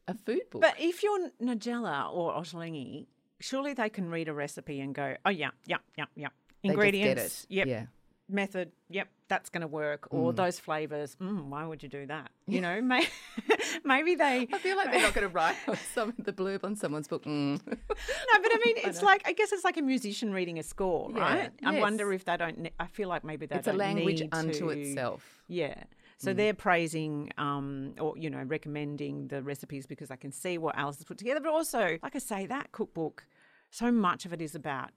a 0.07 0.15
food 0.15 0.49
book? 0.49 0.61
But 0.61 0.75
if 0.79 1.03
you're 1.03 1.29
Nigella 1.41 2.11
or 2.13 2.33
Ottolenghi, 2.33 3.07
surely 3.39 3.73
they 3.73 3.89
can 3.89 4.09
read 4.09 4.27
a 4.27 4.33
recipe 4.33 4.79
and 4.79 4.95
go, 4.95 5.15
oh, 5.25 5.29
yeah, 5.29 5.51
yeah, 5.65 5.77
yeah, 5.97 6.05
yeah. 6.15 6.29
They 6.63 6.69
just 6.69 6.77
get 6.77 6.85
Ingredients, 6.85 7.45
yep. 7.49 7.67
Yeah. 7.67 7.85
Method, 8.29 8.71
yep, 8.89 9.09
that's 9.27 9.49
going 9.49 9.61
to 9.61 9.67
work. 9.67 10.07
Or 10.09 10.31
those 10.31 10.57
flavors, 10.57 11.17
mm, 11.21 11.47
why 11.47 11.65
would 11.65 11.83
you 11.83 11.89
do 11.89 12.05
that? 12.05 12.31
You 12.47 12.61
know, 12.61 12.81
may, 12.81 13.05
maybe 13.83 14.15
they. 14.15 14.47
I 14.53 14.57
feel 14.57 14.77
like 14.77 14.89
they're 14.89 15.01
not 15.01 15.13
going 15.13 15.27
to 15.27 15.33
write 15.33 15.57
some 15.93 16.13
the 16.17 16.31
blurb 16.31 16.63
on 16.63 16.77
someone's 16.77 17.09
book. 17.09 17.25
Mm. 17.25 17.59
No, 17.67 17.75
but 17.89 18.51
I 18.53 18.59
mean, 18.65 18.75
it's 18.85 19.01
like 19.01 19.23
I 19.25 19.33
guess 19.33 19.51
it's 19.51 19.65
like 19.65 19.75
a 19.75 19.81
musician 19.81 20.31
reading 20.31 20.59
a 20.59 20.63
score, 20.63 21.11
Yeah, 21.13 21.19
right? 21.19 21.51
I 21.65 21.79
wonder 21.81 22.13
if 22.13 22.23
they 22.23 22.37
don't. 22.37 22.69
I 22.79 22.85
feel 22.85 23.09
like 23.09 23.25
maybe 23.25 23.47
they 23.47 23.57
It's 23.57 23.67
a 23.67 23.73
language 23.73 24.23
unto 24.31 24.59
to- 24.59 24.69
itself. 24.69 25.41
Yeah. 25.49 25.75
So 26.17 26.33
they're 26.33 26.53
praising 26.53 27.31
um, 27.39 27.95
or, 27.99 28.15
you 28.15 28.29
know, 28.29 28.43
recommending 28.43 29.27
the 29.27 29.41
recipes 29.41 29.87
because 29.87 30.11
I 30.11 30.15
can 30.17 30.31
see 30.31 30.59
what 30.59 30.77
Alice 30.77 30.97
has 30.97 31.03
put 31.03 31.17
together. 31.17 31.39
But 31.39 31.51
also, 31.51 31.97
like 32.03 32.15
I 32.15 32.19
say, 32.19 32.45
that 32.45 32.71
cookbook, 32.71 33.25
so 33.71 33.91
much 33.91 34.25
of 34.27 34.31
it 34.31 34.39
is 34.39 34.53
about 34.53 34.91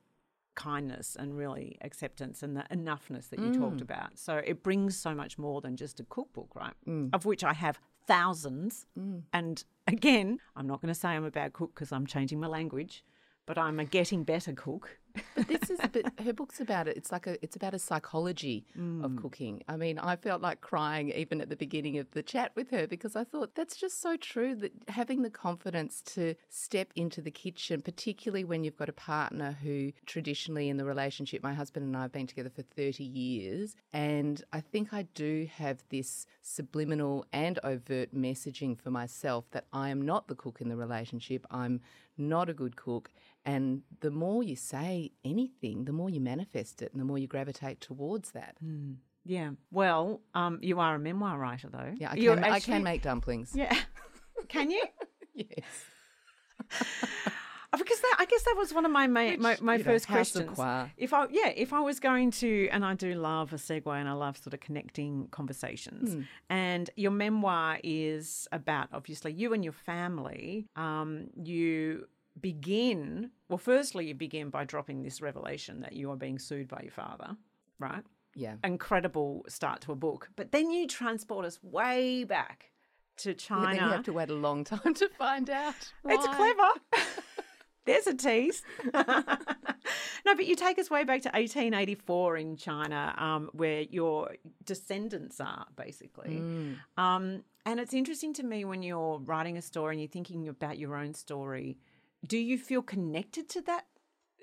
kindness 0.55 1.17
and 1.19 1.37
really 1.37 1.79
acceptance 1.83 2.43
and 2.43 2.57
the 2.57 2.65
enoughness 2.73 3.29
that 3.31 3.39
you 3.39 3.47
mm. 3.47 3.59
talked 3.59 3.81
about. 3.81 4.19
So 4.19 4.41
it 4.45 4.63
brings 4.63 4.97
so 4.97 5.15
much 5.15 5.39
more 5.39 5.61
than 5.61 5.77
just 5.77 6.01
a 6.01 6.05
cookbook, 6.05 6.55
right? 6.55 6.75
Mm. 6.87 7.11
Of 7.13 7.25
which 7.25 7.45
I 7.45 7.53
have 7.53 7.79
thousands. 8.07 8.87
Mm. 8.99 9.23
And 9.33 9.65
again, 9.87 10.39
I'm 10.57 10.67
not 10.67 10.81
going 10.81 10.93
to 10.93 10.99
say 10.99 11.09
I'm 11.11 11.25
a 11.25 11.31
bad 11.31 11.53
cook 11.53 11.75
because 11.75 11.93
I'm 11.93 12.07
changing 12.07 12.41
my 12.41 12.47
language, 12.47 13.05
but 13.47 13.59
I'm 13.59 13.81
a 13.81 13.85
getting 13.85 14.25
better 14.25 14.53
cook 14.53 14.99
But 15.37 15.49
this 15.49 15.71
is, 15.71 15.79
but 15.93 16.05
her 16.25 16.33
book's 16.33 16.61
about 16.61 16.89
it. 16.89 16.97
It's 16.97 17.13
like 17.13 17.27
a, 17.27 17.43
it's 17.43 17.57
about 17.57 17.75
a 17.75 17.79
psychology 17.79 18.65
Mm. 18.79 19.05
of 19.05 19.17
cooking. 19.17 19.63
I 19.69 19.77
mean, 19.77 19.99
I 19.99 20.17
felt 20.17 20.41
like 20.43 20.61
crying 20.61 21.11
even 21.11 21.41
at 21.41 21.49
the 21.49 21.57
beginning 21.57 21.99
of 21.99 22.11
the 22.13 22.23
chat 22.23 22.53
with 22.57 22.71
her 22.71 22.87
because 22.87 23.15
I 23.15 23.25
thought 23.25 23.55
that's 23.55 23.77
just 23.77 24.01
so 24.01 24.17
true 24.17 24.55
that 24.57 24.73
having 24.89 25.23
the 25.23 25.31
confidence 25.31 26.01
to 26.15 26.35
step 26.49 26.89
into 26.97 27.21
the 27.21 27.31
kitchen, 27.31 27.83
particularly 27.83 28.45
when 28.45 28.65
you've 28.65 28.77
got 28.77 28.89
a 28.89 28.93
partner 28.93 29.57
who 29.63 29.93
traditionally 30.07 30.69
in 30.69 30.77
the 30.77 30.85
relationship, 30.85 31.43
my 31.43 31.55
husband 31.55 31.87
and 31.87 31.97
I 31.97 32.03
have 32.03 32.13
been 32.13 32.27
together 32.27 32.51
for 32.51 32.63
30 32.63 33.05
years. 33.05 33.77
And 33.93 34.43
I 34.53 34.61
think 34.61 34.93
I 34.93 35.03
do 35.15 35.49
have 35.57 35.83
this 35.91 36.27
subliminal 36.43 37.27
and 37.33 37.59
overt 37.63 38.15
messaging 38.15 38.79
for 38.79 38.91
myself 38.91 39.45
that 39.53 39.67
I 39.73 39.91
am 39.91 40.03
not 40.03 40.29
the 40.29 40.35
cook 40.35 40.61
in 40.61 40.69
the 40.69 40.77
relationship. 40.77 41.47
I'm 41.51 41.81
not 42.17 42.49
a 42.49 42.55
good 42.55 42.77
cook. 42.77 43.11
And 43.47 43.83
the 44.01 44.11
more 44.11 44.43
you 44.43 44.57
say 44.57 45.13
anything, 45.25 45.85
the 45.85 45.93
more 45.93 46.09
you 46.09 46.21
manifest 46.21 46.81
it 46.83 46.93
and 46.93 47.01
the 47.01 47.05
more 47.05 47.19
you 47.19 47.27
gravitate 47.27 47.81
towards 47.81 48.31
that. 48.33 48.57
Yeah. 49.25 49.51
Well, 49.71 50.21
um, 50.35 50.59
you 50.63 50.81
are 50.81 50.95
a 50.95 50.99
memoir 50.99 51.39
writer, 51.39 51.69
though. 51.71 51.93
Yeah, 51.97 52.13
I 52.13 52.17
can, 52.17 52.45
I 52.45 52.61
can 52.61 52.83
make 52.83 53.03
dumplings. 53.03 53.53
Yeah. 53.55 53.77
can 54.49 54.71
you? 54.71 54.85
Yes. 55.37 55.85
Because 57.77 58.01
that, 58.01 58.17
I 58.21 58.25
guess 58.27 58.45
that 58.45 58.55
was 58.57 58.73
one 58.73 58.85
of 58.85 58.93
my 58.93 59.09
my, 59.09 59.37
my, 59.37 59.57
my 59.61 59.73
you 59.75 59.79
know, 59.79 59.85
first 59.85 60.07
questions. 60.07 60.59
If 60.97 61.13
I 61.13 61.27
yeah, 61.31 61.49
if 61.49 61.73
I 61.73 61.81
was 61.81 61.99
going 61.99 62.31
to, 62.33 62.69
and 62.71 62.85
I 62.85 62.95
do 62.95 63.15
love 63.15 63.53
a 63.53 63.57
segue, 63.57 63.87
and 63.87 64.09
I 64.09 64.13
love 64.13 64.37
sort 64.37 64.55
of 64.55 64.61
connecting 64.61 65.27
conversations. 65.33 66.15
Hmm. 66.15 66.21
And 66.49 66.91
your 66.95 67.11
memoir 67.11 67.79
is 67.83 68.47
about 68.53 68.91
obviously 68.93 69.33
you 69.33 69.53
and 69.55 69.65
your 69.65 69.73
family. 69.73 70.69
Um, 70.77 71.31
you 71.43 72.07
begin 72.45 73.31
well. 73.49 73.57
Firstly, 73.57 74.07
you 74.07 74.15
begin 74.15 74.51
by 74.51 74.65
dropping 74.65 75.03
this 75.03 75.23
revelation 75.23 75.81
that 75.81 75.95
you 75.95 76.11
are 76.11 76.17
being 76.17 76.39
sued 76.39 76.69
by 76.69 76.81
your 76.83 76.93
father, 76.93 77.39
right? 77.79 78.03
Yeah. 78.35 78.57
Incredible 78.63 79.47
start 79.49 79.81
to 79.83 79.93
a 79.93 79.95
book, 79.97 80.29
but 80.37 80.53
then 80.53 80.71
you 80.71 80.87
transport 80.87 81.47
us 81.47 81.59
way 81.63 82.25
back 82.25 82.71
to 83.19 83.31
Yeah, 83.31 83.37
China. 83.37 83.67
then 83.67 83.75
you 83.77 83.91
have 83.93 84.03
to 84.05 84.13
wait 84.13 84.29
a 84.29 84.35
long 84.35 84.63
time 84.65 84.93
to 84.93 85.09
find 85.09 85.49
out. 85.49 85.91
It's 86.05 86.27
clever. 86.27 86.69
There's 87.87 88.07
a 88.07 88.15
tease. 88.15 88.63
no, 88.95 90.35
but 90.37 90.47
you 90.47 90.55
take 90.55 90.79
us 90.79 90.91
way 90.91 91.05
back 91.05 91.23
to 91.23 91.29
1884 91.31 92.37
in 92.37 92.57
China, 92.57 93.15
um, 93.17 93.49
where 93.53 93.83
your 93.83 94.33
descendants 94.65 95.41
are 95.41 95.65
basically. 95.77 96.41
Mm. 96.43 96.77
Um, 96.99 97.45
and 97.65 97.81
it's 97.81 97.95
interesting 97.95 98.35
to 98.35 98.43
me 98.43 98.67
when 98.67 98.83
you're 98.83 99.19
writing 99.21 99.57
a 99.57 99.63
story 99.63 99.95
and 99.95 100.01
you're 100.03 100.09
thinking 100.11 100.49
about 100.49 100.79
your 100.79 100.95
own 100.95 101.15
story. 101.15 101.79
Do 102.27 102.39
you 102.39 102.59
feel 102.59 102.83
connected 102.83 103.49
to 103.51 103.61
that 103.63 103.87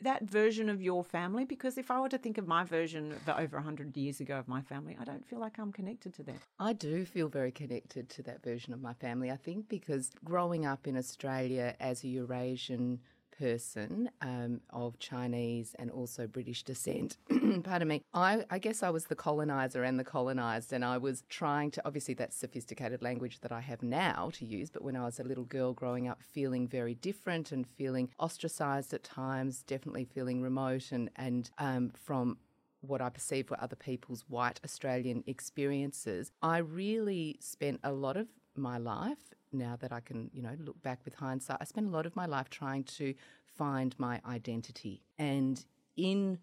that 0.02 0.24
version 0.24 0.68
of 0.68 0.82
your 0.82 1.04
family? 1.04 1.46
Because 1.46 1.78
if 1.78 1.92
I 1.92 2.00
were 2.00 2.10
to 2.10 2.18
think 2.18 2.38
of 2.38 2.48
my 2.48 2.64
version 2.64 3.12
of 3.12 3.30
over 3.30 3.58
100 3.58 3.96
years 3.96 4.20
ago 4.20 4.38
of 4.38 4.48
my 4.48 4.62
family, 4.62 4.98
I 5.00 5.04
don't 5.04 5.26
feel 5.26 5.40
like 5.40 5.60
I'm 5.60 5.72
connected 5.72 6.14
to 6.16 6.24
them. 6.24 6.40
I 6.60 6.74
do 6.74 7.06
feel 7.06 7.28
very 7.28 7.52
connected 7.52 8.10
to 8.10 8.24
that 8.24 8.44
version 8.44 8.74
of 8.74 8.82
my 8.82 8.94
family. 8.94 9.30
I 9.30 9.36
think 9.38 9.70
because 9.70 10.10
growing 10.24 10.66
up 10.66 10.88
in 10.88 10.98
Australia 10.98 11.76
as 11.80 12.04
a 12.04 12.08
Eurasian 12.08 13.00
person 13.42 14.10
um, 14.22 14.62
of 14.70 15.00
Chinese 15.00 15.76
and 15.80 15.90
also 15.90 16.28
British 16.28 16.62
descent, 16.64 17.18
pardon 17.64 17.88
me, 17.88 18.04
I, 18.14 18.46
I 18.52 18.60
guess 18.60 18.84
I 18.84 18.92
was 18.92 19.06
the 19.06 19.16
colonizer 19.16 19.84
and 19.84 20.00
the 20.00 20.04
colonized, 20.04 20.72
and 20.72 20.86
I 20.86 21.00
was 21.00 21.24
trying 21.28 21.72
to, 21.72 21.82
obviously, 21.84 22.14
that's 22.14 22.36
sophisticated 22.38 23.02
language 23.02 23.40
that 23.42 23.52
I 23.52 23.62
have 23.62 23.82
now 23.82 24.30
to 24.34 24.46
use, 24.46 24.70
but 24.70 24.84
when 24.84 24.96
I 24.96 25.06
was 25.06 25.20
a 25.20 25.24
little 25.24 25.46
girl 25.46 25.74
growing 25.74 26.08
up, 26.08 26.22
feeling 26.22 26.68
very 26.68 26.94
different 26.94 27.52
and 27.52 27.66
feeling 27.68 28.10
ostracized 28.20 28.94
at 28.94 29.04
times, 29.04 29.64
definitely 29.64 30.06
feeling 30.06 30.42
remote 30.42 30.92
and, 30.92 31.10
and 31.16 31.50
um, 31.58 31.92
from 31.96 32.38
what 32.82 33.02
I 33.02 33.10
perceive 33.10 33.50
were 33.50 33.62
other 33.62 33.76
people's 33.76 34.26
white 34.28 34.60
Australian 34.64 35.24
experiences, 35.26 36.32
I 36.42 36.60
really 36.60 37.38
spent 37.40 37.80
a 37.84 37.92
lot 37.92 38.18
of 38.18 38.28
my 38.56 38.78
life, 38.78 39.34
now 39.54 39.76
that 39.80 39.92
I 39.92 40.00
can, 40.00 40.30
you 40.34 40.42
know, 40.42 40.56
look 40.60 40.82
back 40.82 41.00
with 41.06 41.16
hindsight, 41.16 41.58
I 41.62 41.66
spent 41.66 41.88
a 41.88 41.92
lot 41.92 42.06
of 42.06 42.16
my 42.16 42.26
life 42.26 42.50
trying 42.50 42.84
to 42.86 43.14
find 43.46 43.96
my 43.98 44.22
identity. 44.26 45.02
And 45.18 45.64
in 45.96 46.40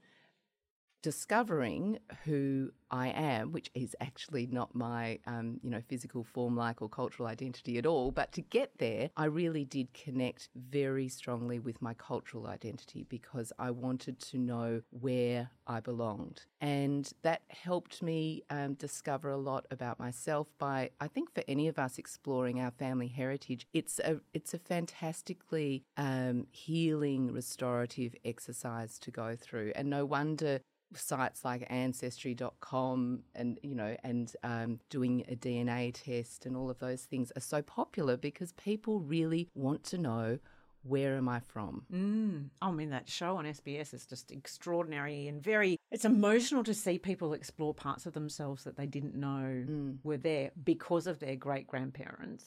discovering 1.02 1.98
who 2.24 2.72
I 2.90 3.08
am, 3.08 3.52
which 3.52 3.70
is 3.74 3.94
actually 4.00 4.46
not 4.46 4.74
my, 4.74 5.18
um, 5.26 5.60
you 5.62 5.70
know, 5.70 5.82
physical 5.88 6.24
form 6.24 6.56
like 6.56 6.80
or 6.80 6.88
cultural 6.88 7.28
identity 7.28 7.78
at 7.78 7.86
all. 7.86 8.10
But 8.10 8.32
to 8.32 8.40
get 8.40 8.78
there, 8.78 9.10
I 9.16 9.26
really 9.26 9.64
did 9.64 9.92
connect 9.92 10.48
very 10.54 11.08
strongly 11.08 11.58
with 11.58 11.82
my 11.82 11.94
cultural 11.94 12.46
identity 12.46 13.04
because 13.08 13.52
I 13.58 13.70
wanted 13.70 14.20
to 14.20 14.38
know 14.38 14.82
where 14.90 15.50
I 15.66 15.80
belonged. 15.80 16.46
And 16.60 17.10
that 17.22 17.42
helped 17.48 18.02
me 18.02 18.42
um, 18.50 18.74
discover 18.74 19.30
a 19.30 19.36
lot 19.36 19.66
about 19.70 19.98
myself 19.98 20.48
by, 20.58 20.90
I 21.00 21.08
think 21.08 21.34
for 21.34 21.44
any 21.46 21.68
of 21.68 21.78
us 21.78 21.98
exploring 21.98 22.60
our 22.60 22.70
family 22.70 23.08
heritage, 23.08 23.66
it's 23.72 23.98
a, 23.98 24.20
it's 24.32 24.54
a 24.54 24.58
fantastically 24.58 25.84
um, 25.96 26.46
healing, 26.50 27.32
restorative 27.32 28.14
exercise 28.24 28.98
to 29.00 29.10
go 29.10 29.36
through. 29.36 29.72
And 29.76 29.90
no 29.90 30.06
wonder 30.06 30.60
sites 30.94 31.44
like 31.44 31.66
ancestry.com 31.68 33.22
and 33.34 33.58
you 33.62 33.74
know 33.74 33.96
and 34.04 34.34
um, 34.42 34.78
doing 34.90 35.24
a 35.28 35.36
dna 35.36 35.92
test 35.92 36.46
and 36.46 36.56
all 36.56 36.70
of 36.70 36.78
those 36.78 37.02
things 37.02 37.32
are 37.36 37.40
so 37.40 37.60
popular 37.62 38.16
because 38.16 38.52
people 38.52 39.00
really 39.00 39.48
want 39.54 39.84
to 39.84 39.98
know 39.98 40.38
where 40.82 41.16
am 41.16 41.28
i 41.28 41.40
from 41.40 41.84
Mm. 41.92 42.50
I 42.62 42.70
mean, 42.70 42.90
that 42.90 43.08
show 43.08 43.36
on 43.36 43.44
SBS 43.44 43.92
is 43.94 44.06
just 44.06 44.30
extraordinary 44.30 45.26
and 45.28 45.42
very, 45.42 45.76
it's 45.90 46.04
emotional 46.04 46.62
to 46.64 46.74
see 46.74 46.98
people 46.98 47.32
explore 47.32 47.74
parts 47.74 48.06
of 48.06 48.12
themselves 48.12 48.64
that 48.64 48.76
they 48.76 48.86
didn't 48.86 49.14
know 49.14 49.64
were 50.04 50.16
there 50.16 50.50
because 50.64 51.06
of 51.06 51.18
their 51.18 51.36
great 51.36 51.66
grandparents. 51.66 52.44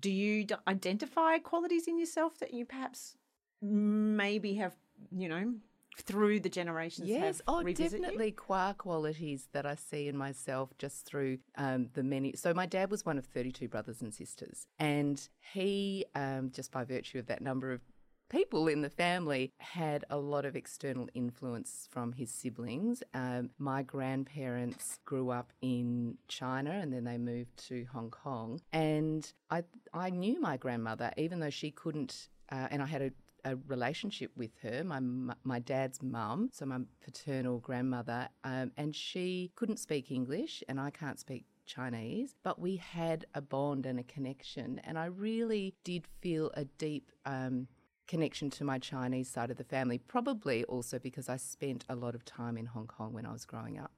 Do 0.00 0.10
you 0.10 0.44
d- 0.44 0.54
identify 0.66 1.38
qualities 1.38 1.86
in 1.86 1.98
yourself 1.98 2.38
that 2.38 2.54
you 2.54 2.64
perhaps 2.64 3.16
maybe 3.62 4.54
have, 4.54 4.74
you 5.10 5.28
know, 5.28 5.54
through 5.96 6.40
the 6.40 6.48
generations? 6.48 7.08
Yes, 7.08 7.40
oh, 7.46 7.62
revisit 7.62 7.98
you? 7.98 8.04
definitely 8.04 8.32
qua 8.32 8.74
qualities 8.74 9.48
that 9.52 9.66
I 9.66 9.74
see 9.74 10.08
in 10.08 10.16
myself 10.16 10.70
just 10.78 11.06
through 11.06 11.38
um, 11.56 11.88
the 11.94 12.02
many. 12.02 12.34
So, 12.36 12.52
my 12.54 12.66
dad 12.66 12.90
was 12.90 13.04
one 13.04 13.18
of 13.18 13.24
32 13.26 13.68
brothers 13.68 14.02
and 14.02 14.12
sisters, 14.12 14.66
and 14.78 15.26
he, 15.52 16.04
um, 16.14 16.50
just 16.50 16.70
by 16.70 16.84
virtue 16.84 17.18
of 17.18 17.26
that 17.26 17.40
number 17.40 17.72
of 17.72 17.80
people 18.28 18.68
in 18.68 18.82
the 18.82 18.90
family, 18.90 19.52
had 19.58 20.04
a 20.10 20.18
lot 20.18 20.44
of 20.44 20.56
external 20.56 21.08
influence 21.14 21.88
from 21.90 22.12
his 22.12 22.30
siblings. 22.30 23.02
Um, 23.14 23.50
my 23.58 23.82
grandparents 23.82 24.98
grew 25.04 25.30
up 25.30 25.52
in 25.62 26.18
China 26.26 26.72
and 26.72 26.92
then 26.92 27.04
they 27.04 27.18
moved 27.18 27.56
to 27.68 27.86
Hong 27.92 28.10
Kong, 28.10 28.60
and 28.72 29.30
I, 29.50 29.64
I 29.94 30.10
knew 30.10 30.40
my 30.40 30.56
grandmother, 30.56 31.12
even 31.16 31.40
though 31.40 31.50
she 31.50 31.70
couldn't, 31.70 32.28
uh, 32.50 32.68
and 32.70 32.82
I 32.82 32.86
had 32.86 33.02
a 33.02 33.10
a 33.46 33.56
relationship 33.68 34.30
with 34.36 34.50
her, 34.62 34.82
my 34.84 35.00
my 35.44 35.60
dad's 35.60 36.02
mum, 36.02 36.50
so 36.52 36.66
my 36.66 36.80
paternal 37.04 37.58
grandmother, 37.58 38.28
um, 38.44 38.72
and 38.76 38.94
she 38.94 39.52
couldn't 39.54 39.78
speak 39.78 40.10
English, 40.10 40.62
and 40.68 40.80
I 40.80 40.90
can't 40.90 41.18
speak 41.18 41.44
Chinese, 41.64 42.34
but 42.42 42.58
we 42.58 42.76
had 42.76 43.26
a 43.34 43.40
bond 43.40 43.86
and 43.86 43.98
a 44.00 44.02
connection, 44.02 44.80
and 44.84 44.98
I 44.98 45.06
really 45.06 45.74
did 45.84 46.04
feel 46.20 46.50
a 46.54 46.64
deep. 46.64 47.12
Um, 47.24 47.68
Connection 48.08 48.50
to 48.50 48.62
my 48.62 48.78
Chinese 48.78 49.28
side 49.28 49.50
of 49.50 49.56
the 49.56 49.64
family, 49.64 49.98
probably 49.98 50.62
also 50.66 50.96
because 51.00 51.28
I 51.28 51.38
spent 51.38 51.84
a 51.88 51.96
lot 51.96 52.14
of 52.14 52.24
time 52.24 52.56
in 52.56 52.66
Hong 52.66 52.86
Kong 52.86 53.12
when 53.12 53.26
I 53.26 53.32
was 53.32 53.44
growing 53.44 53.80
up. 53.80 53.90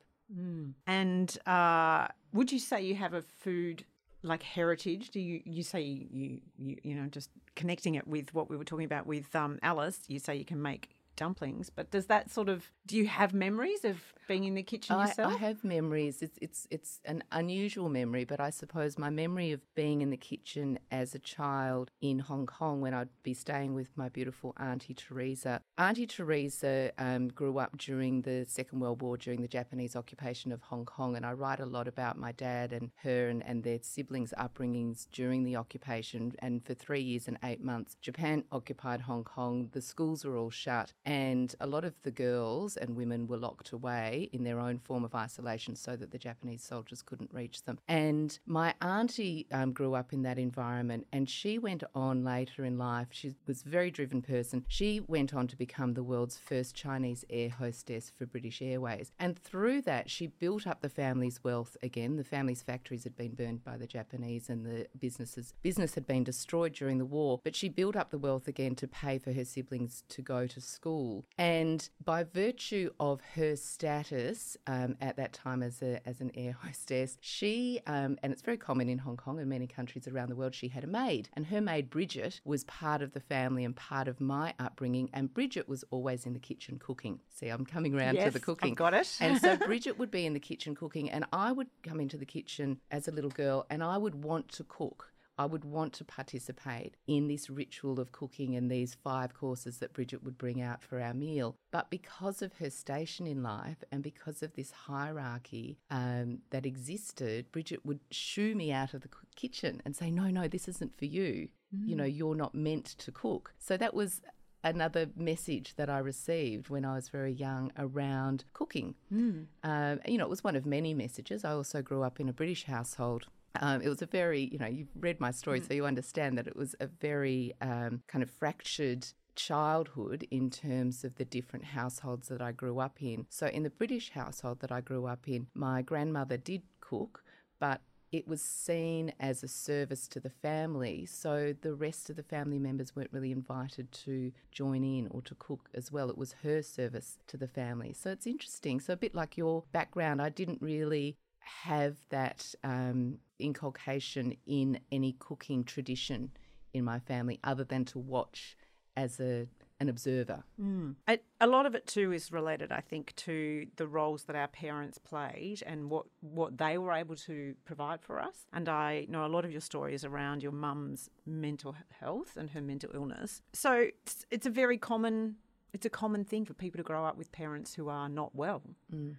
And 0.86 1.36
uh, 1.46 2.08
would 2.32 2.50
you 2.50 2.58
say 2.58 2.82
you 2.82 2.94
have 2.94 3.12
a 3.12 3.20
food 3.20 3.84
like 4.22 4.42
heritage? 4.42 5.10
Do 5.10 5.20
you 5.20 5.40
you 5.44 5.62
say 5.62 5.80
you 5.80 6.40
you 6.58 6.76
you, 6.82 6.94
know 6.94 7.06
just 7.06 7.30
connecting 7.54 7.94
it 7.94 8.06
with 8.06 8.32
what 8.34 8.50
we 8.50 8.56
were 8.56 8.64
talking 8.64 8.84
about 8.84 9.06
with 9.06 9.34
um, 9.34 9.58
Alice? 9.62 10.00
You 10.08 10.18
say 10.18 10.36
you 10.36 10.44
can 10.44 10.60
make 10.60 10.90
dumplings, 11.18 11.68
but 11.68 11.90
does 11.90 12.06
that 12.06 12.30
sort 12.30 12.48
of 12.48 12.70
do 12.86 12.96
you 12.96 13.06
have 13.06 13.34
memories 13.34 13.84
of 13.84 13.96
being 14.28 14.44
in 14.44 14.54
the 14.54 14.62
kitchen 14.62 14.94
I, 14.94 15.08
yourself? 15.08 15.34
I 15.34 15.36
have 15.38 15.64
memories. 15.64 16.22
It's 16.22 16.38
it's 16.40 16.66
it's 16.70 17.00
an 17.04 17.24
unusual 17.32 17.88
memory, 17.88 18.24
but 18.24 18.40
I 18.40 18.50
suppose 18.50 18.96
my 18.96 19.10
memory 19.10 19.50
of 19.52 19.60
being 19.74 20.00
in 20.00 20.10
the 20.10 20.16
kitchen 20.16 20.78
as 20.90 21.14
a 21.14 21.18
child 21.18 21.90
in 22.00 22.20
Hong 22.20 22.46
Kong 22.46 22.80
when 22.80 22.94
I'd 22.94 23.08
be 23.22 23.34
staying 23.34 23.74
with 23.74 23.88
my 23.96 24.08
beautiful 24.08 24.54
Auntie 24.58 24.94
Teresa. 24.94 25.60
Auntie 25.76 26.06
Teresa 26.06 26.92
um, 26.98 27.28
grew 27.28 27.58
up 27.58 27.76
during 27.76 28.22
the 28.22 28.46
Second 28.46 28.78
World 28.78 29.02
War, 29.02 29.16
during 29.16 29.42
the 29.42 29.48
Japanese 29.48 29.96
occupation 29.96 30.52
of 30.52 30.62
Hong 30.62 30.84
Kong, 30.84 31.16
and 31.16 31.26
I 31.26 31.32
write 31.32 31.60
a 31.60 31.66
lot 31.66 31.88
about 31.88 32.16
my 32.16 32.32
dad 32.32 32.72
and 32.72 32.90
her 33.02 33.28
and, 33.28 33.42
and 33.44 33.64
their 33.64 33.78
siblings' 33.82 34.32
upbringings 34.38 35.08
during 35.10 35.42
the 35.42 35.56
occupation. 35.56 36.32
And 36.38 36.64
for 36.64 36.74
three 36.74 37.00
years 37.00 37.26
and 37.26 37.38
eight 37.42 37.62
months, 37.62 37.96
Japan 38.00 38.44
occupied 38.52 39.00
Hong 39.00 39.24
Kong. 39.24 39.70
The 39.72 39.82
schools 39.82 40.24
were 40.24 40.36
all 40.36 40.50
shut, 40.50 40.92
and 41.08 41.54
a 41.58 41.66
lot 41.66 41.86
of 41.86 41.94
the 42.02 42.10
girls 42.10 42.76
and 42.76 42.94
women 42.94 43.26
were 43.26 43.38
locked 43.38 43.72
away 43.72 44.28
in 44.30 44.44
their 44.44 44.60
own 44.60 44.78
form 44.78 45.04
of 45.04 45.14
isolation 45.14 45.74
so 45.74 45.96
that 45.96 46.10
the 46.10 46.18
Japanese 46.18 46.62
soldiers 46.62 47.00
couldn't 47.00 47.32
reach 47.32 47.62
them. 47.62 47.78
And 47.88 48.38
my 48.44 48.74
auntie 48.82 49.46
um, 49.50 49.72
grew 49.72 49.94
up 49.94 50.12
in 50.12 50.20
that 50.24 50.38
environment, 50.38 51.06
and 51.10 51.26
she 51.26 51.58
went 51.58 51.82
on 51.94 52.24
later 52.24 52.62
in 52.62 52.76
life. 52.76 53.06
She 53.10 53.34
was 53.46 53.64
a 53.64 53.68
very 53.70 53.90
driven 53.90 54.20
person. 54.20 54.66
She 54.68 55.00
went 55.00 55.32
on 55.32 55.46
to 55.46 55.56
become 55.56 55.94
the 55.94 56.02
world's 56.02 56.36
first 56.36 56.74
Chinese 56.74 57.24
air 57.30 57.48
hostess 57.48 58.12
for 58.14 58.26
British 58.26 58.60
Airways, 58.60 59.10
and 59.18 59.38
through 59.38 59.80
that, 59.82 60.10
she 60.10 60.26
built 60.26 60.66
up 60.66 60.82
the 60.82 60.90
family's 60.90 61.42
wealth 61.42 61.74
again. 61.82 62.16
The 62.16 62.24
family's 62.24 62.60
factories 62.60 63.04
had 63.04 63.16
been 63.16 63.34
burned 63.34 63.64
by 63.64 63.78
the 63.78 63.86
Japanese, 63.86 64.50
and 64.50 64.66
the 64.66 64.86
businesses 64.98 65.54
business 65.62 65.94
had 65.94 66.06
been 66.06 66.24
destroyed 66.24 66.74
during 66.74 66.98
the 66.98 67.06
war. 67.06 67.40
But 67.42 67.56
she 67.56 67.70
built 67.70 67.96
up 67.96 68.10
the 68.10 68.18
wealth 68.18 68.46
again 68.46 68.74
to 68.74 68.86
pay 68.86 69.16
for 69.16 69.32
her 69.32 69.46
siblings 69.46 70.04
to 70.10 70.20
go 70.20 70.46
to 70.46 70.60
school, 70.60 70.97
and 71.36 71.88
by 72.04 72.24
virtue 72.24 72.90
of 72.98 73.20
her 73.34 73.56
status 73.56 74.56
um, 74.66 74.96
at 75.00 75.16
that 75.16 75.32
time 75.32 75.62
as 75.62 75.82
a 75.82 76.06
as 76.08 76.20
an 76.20 76.30
air 76.34 76.56
hostess, 76.64 77.18
she 77.20 77.80
um, 77.86 78.18
and 78.22 78.32
it's 78.32 78.42
very 78.42 78.56
common 78.56 78.88
in 78.88 78.98
Hong 78.98 79.16
Kong 79.16 79.38
and 79.38 79.48
many 79.48 79.66
countries 79.66 80.08
around 80.08 80.28
the 80.28 80.36
world. 80.36 80.54
She 80.54 80.68
had 80.68 80.84
a 80.84 80.86
maid, 80.86 81.28
and 81.34 81.46
her 81.46 81.60
maid 81.60 81.90
Bridget 81.90 82.40
was 82.44 82.64
part 82.64 83.02
of 83.02 83.12
the 83.12 83.20
family 83.20 83.64
and 83.64 83.74
part 83.74 84.08
of 84.08 84.20
my 84.20 84.54
upbringing. 84.58 85.10
And 85.12 85.32
Bridget 85.32 85.68
was 85.68 85.84
always 85.90 86.26
in 86.26 86.32
the 86.32 86.38
kitchen 86.38 86.78
cooking. 86.78 87.20
See, 87.28 87.48
I'm 87.48 87.64
coming 87.64 87.94
around 87.94 88.14
yes, 88.14 88.26
to 88.26 88.30
the 88.30 88.40
cooking. 88.40 88.72
I've 88.72 88.76
got 88.76 88.94
it. 88.94 89.16
and 89.20 89.40
so 89.40 89.56
Bridget 89.66 89.98
would 89.98 90.10
be 90.10 90.26
in 90.26 90.32
the 90.32 90.40
kitchen 90.40 90.74
cooking, 90.74 91.10
and 91.10 91.24
I 91.32 91.52
would 91.52 91.68
come 91.82 92.00
into 92.00 92.16
the 92.16 92.26
kitchen 92.26 92.80
as 92.90 93.08
a 93.08 93.12
little 93.12 93.30
girl, 93.30 93.66
and 93.70 93.82
I 93.82 93.96
would 93.96 94.24
want 94.24 94.48
to 94.52 94.64
cook. 94.64 95.12
I 95.38 95.46
would 95.46 95.64
want 95.64 95.92
to 95.94 96.04
participate 96.04 96.96
in 97.06 97.28
this 97.28 97.48
ritual 97.48 98.00
of 98.00 98.12
cooking 98.12 98.56
and 98.56 98.70
these 98.70 98.96
five 99.02 99.34
courses 99.34 99.78
that 99.78 99.92
Bridget 99.92 100.24
would 100.24 100.36
bring 100.36 100.60
out 100.60 100.82
for 100.82 101.00
our 101.00 101.14
meal. 101.14 101.56
But 101.70 101.90
because 101.90 102.42
of 102.42 102.54
her 102.54 102.70
station 102.70 103.26
in 103.26 103.42
life 103.42 103.84
and 103.92 104.02
because 104.02 104.42
of 104.42 104.54
this 104.54 104.72
hierarchy 104.72 105.78
um, 105.90 106.38
that 106.50 106.66
existed, 106.66 107.52
Bridget 107.52 107.86
would 107.86 108.00
shoo 108.10 108.54
me 108.54 108.72
out 108.72 108.94
of 108.94 109.02
the 109.02 109.08
kitchen 109.36 109.80
and 109.84 109.94
say, 109.94 110.10
No, 110.10 110.24
no, 110.24 110.48
this 110.48 110.68
isn't 110.68 110.98
for 110.98 111.04
you. 111.04 111.48
Mm. 111.74 111.88
You 111.88 111.96
know, 111.96 112.04
you're 112.04 112.34
not 112.34 112.54
meant 112.54 112.86
to 112.98 113.12
cook. 113.12 113.54
So 113.58 113.76
that 113.76 113.94
was 113.94 114.20
another 114.64 115.06
message 115.16 115.76
that 115.76 115.88
I 115.88 115.98
received 115.98 116.68
when 116.68 116.84
I 116.84 116.94
was 116.94 117.08
very 117.08 117.32
young 117.32 117.70
around 117.78 118.44
cooking. 118.52 118.96
Mm. 119.12 119.46
Um, 119.62 120.00
you 120.06 120.18
know, 120.18 120.24
it 120.24 120.30
was 120.30 120.42
one 120.42 120.56
of 120.56 120.66
many 120.66 120.94
messages. 120.94 121.44
I 121.44 121.52
also 121.52 121.80
grew 121.80 122.02
up 122.02 122.18
in 122.18 122.28
a 122.28 122.32
British 122.32 122.64
household 122.64 123.26
um, 123.60 123.82
it 123.82 123.88
was 123.88 124.02
a 124.02 124.06
very, 124.06 124.48
you 124.52 124.58
know, 124.58 124.66
you've 124.66 124.88
read 124.98 125.20
my 125.20 125.30
story, 125.30 125.60
mm. 125.60 125.66
so 125.66 125.74
you 125.74 125.86
understand 125.86 126.38
that 126.38 126.46
it 126.46 126.56
was 126.56 126.74
a 126.80 126.86
very 126.86 127.54
um, 127.60 128.02
kind 128.06 128.22
of 128.22 128.30
fractured 128.30 129.06
childhood 129.34 130.26
in 130.30 130.50
terms 130.50 131.04
of 131.04 131.14
the 131.14 131.24
different 131.24 131.64
households 131.64 132.28
that 132.28 132.42
I 132.42 132.52
grew 132.52 132.80
up 132.80 133.00
in. 133.00 133.26
So, 133.30 133.46
in 133.46 133.62
the 133.62 133.70
British 133.70 134.10
household 134.10 134.60
that 134.60 134.72
I 134.72 134.80
grew 134.80 135.06
up 135.06 135.28
in, 135.28 135.46
my 135.54 135.82
grandmother 135.82 136.36
did 136.36 136.62
cook, 136.80 137.22
but 137.58 137.80
it 138.10 138.26
was 138.26 138.40
seen 138.40 139.12
as 139.20 139.42
a 139.42 139.48
service 139.48 140.08
to 140.08 140.20
the 140.20 140.30
family, 140.30 141.06
so 141.06 141.54
the 141.60 141.74
rest 141.74 142.08
of 142.10 142.16
the 142.16 142.22
family 142.22 142.58
members 142.58 142.96
weren't 142.96 143.12
really 143.12 143.32
invited 143.32 143.92
to 143.92 144.32
join 144.50 144.82
in 144.82 145.08
or 145.10 145.20
to 145.22 145.34
cook 145.34 145.68
as 145.74 145.92
well. 145.92 146.08
It 146.08 146.16
was 146.16 146.34
her 146.42 146.62
service 146.62 147.18
to 147.26 147.36
the 147.36 147.48
family. 147.48 147.92
So 147.92 148.10
it's 148.10 148.26
interesting. 148.26 148.80
So, 148.80 148.94
a 148.94 148.96
bit 148.96 149.14
like 149.14 149.36
your 149.36 149.64
background, 149.72 150.20
I 150.20 150.30
didn't 150.30 150.60
really 150.60 151.16
have 151.38 151.96
that 152.10 152.54
um, 152.64 153.18
inculcation 153.38 154.36
in 154.46 154.80
any 154.90 155.16
cooking 155.18 155.64
tradition 155.64 156.30
in 156.72 156.84
my 156.84 156.98
family 156.98 157.38
other 157.44 157.64
than 157.64 157.84
to 157.86 157.98
watch 157.98 158.56
as 158.96 159.20
a 159.20 159.46
an 159.80 159.88
observer. 159.88 160.42
Mm. 160.60 160.96
A, 161.06 161.18
a, 161.40 161.46
lot 161.46 161.64
of 161.64 161.76
it 161.76 161.86
too 161.86 162.12
is 162.12 162.32
related, 162.32 162.72
I 162.72 162.80
think, 162.80 163.14
to 163.16 163.66
the 163.76 163.86
roles 163.86 164.24
that 164.24 164.34
our 164.34 164.48
parents 164.48 164.98
played 164.98 165.62
and 165.64 165.88
what, 165.88 166.06
what 166.20 166.58
they 166.58 166.78
were 166.78 166.92
able 166.92 167.14
to 167.14 167.54
provide 167.64 168.02
for 168.02 168.20
us. 168.20 168.46
And 168.52 168.68
I 168.68 169.06
know 169.08 169.24
a 169.24 169.28
lot 169.28 169.44
of 169.44 169.52
your 169.52 169.60
stories 169.60 170.04
around 170.04 170.42
your 170.42 170.50
mum's 170.50 171.10
mental 171.24 171.76
health 172.00 172.36
and 172.36 172.50
her 172.50 172.60
mental 172.60 172.90
illness. 172.92 173.40
So 173.52 173.72
it's, 173.72 174.26
it's 174.30 174.46
a 174.46 174.50
very 174.50 174.78
common 174.78 175.36
it's 175.74 175.84
a 175.84 175.90
common 175.90 176.24
thing 176.24 176.46
for 176.46 176.54
people 176.54 176.78
to 176.78 176.82
grow 176.82 177.04
up 177.04 177.16
with 177.16 177.30
parents 177.30 177.74
who 177.74 177.88
are 177.90 178.08
not 178.08 178.34
well. 178.34 178.62
Mm. 178.92 179.16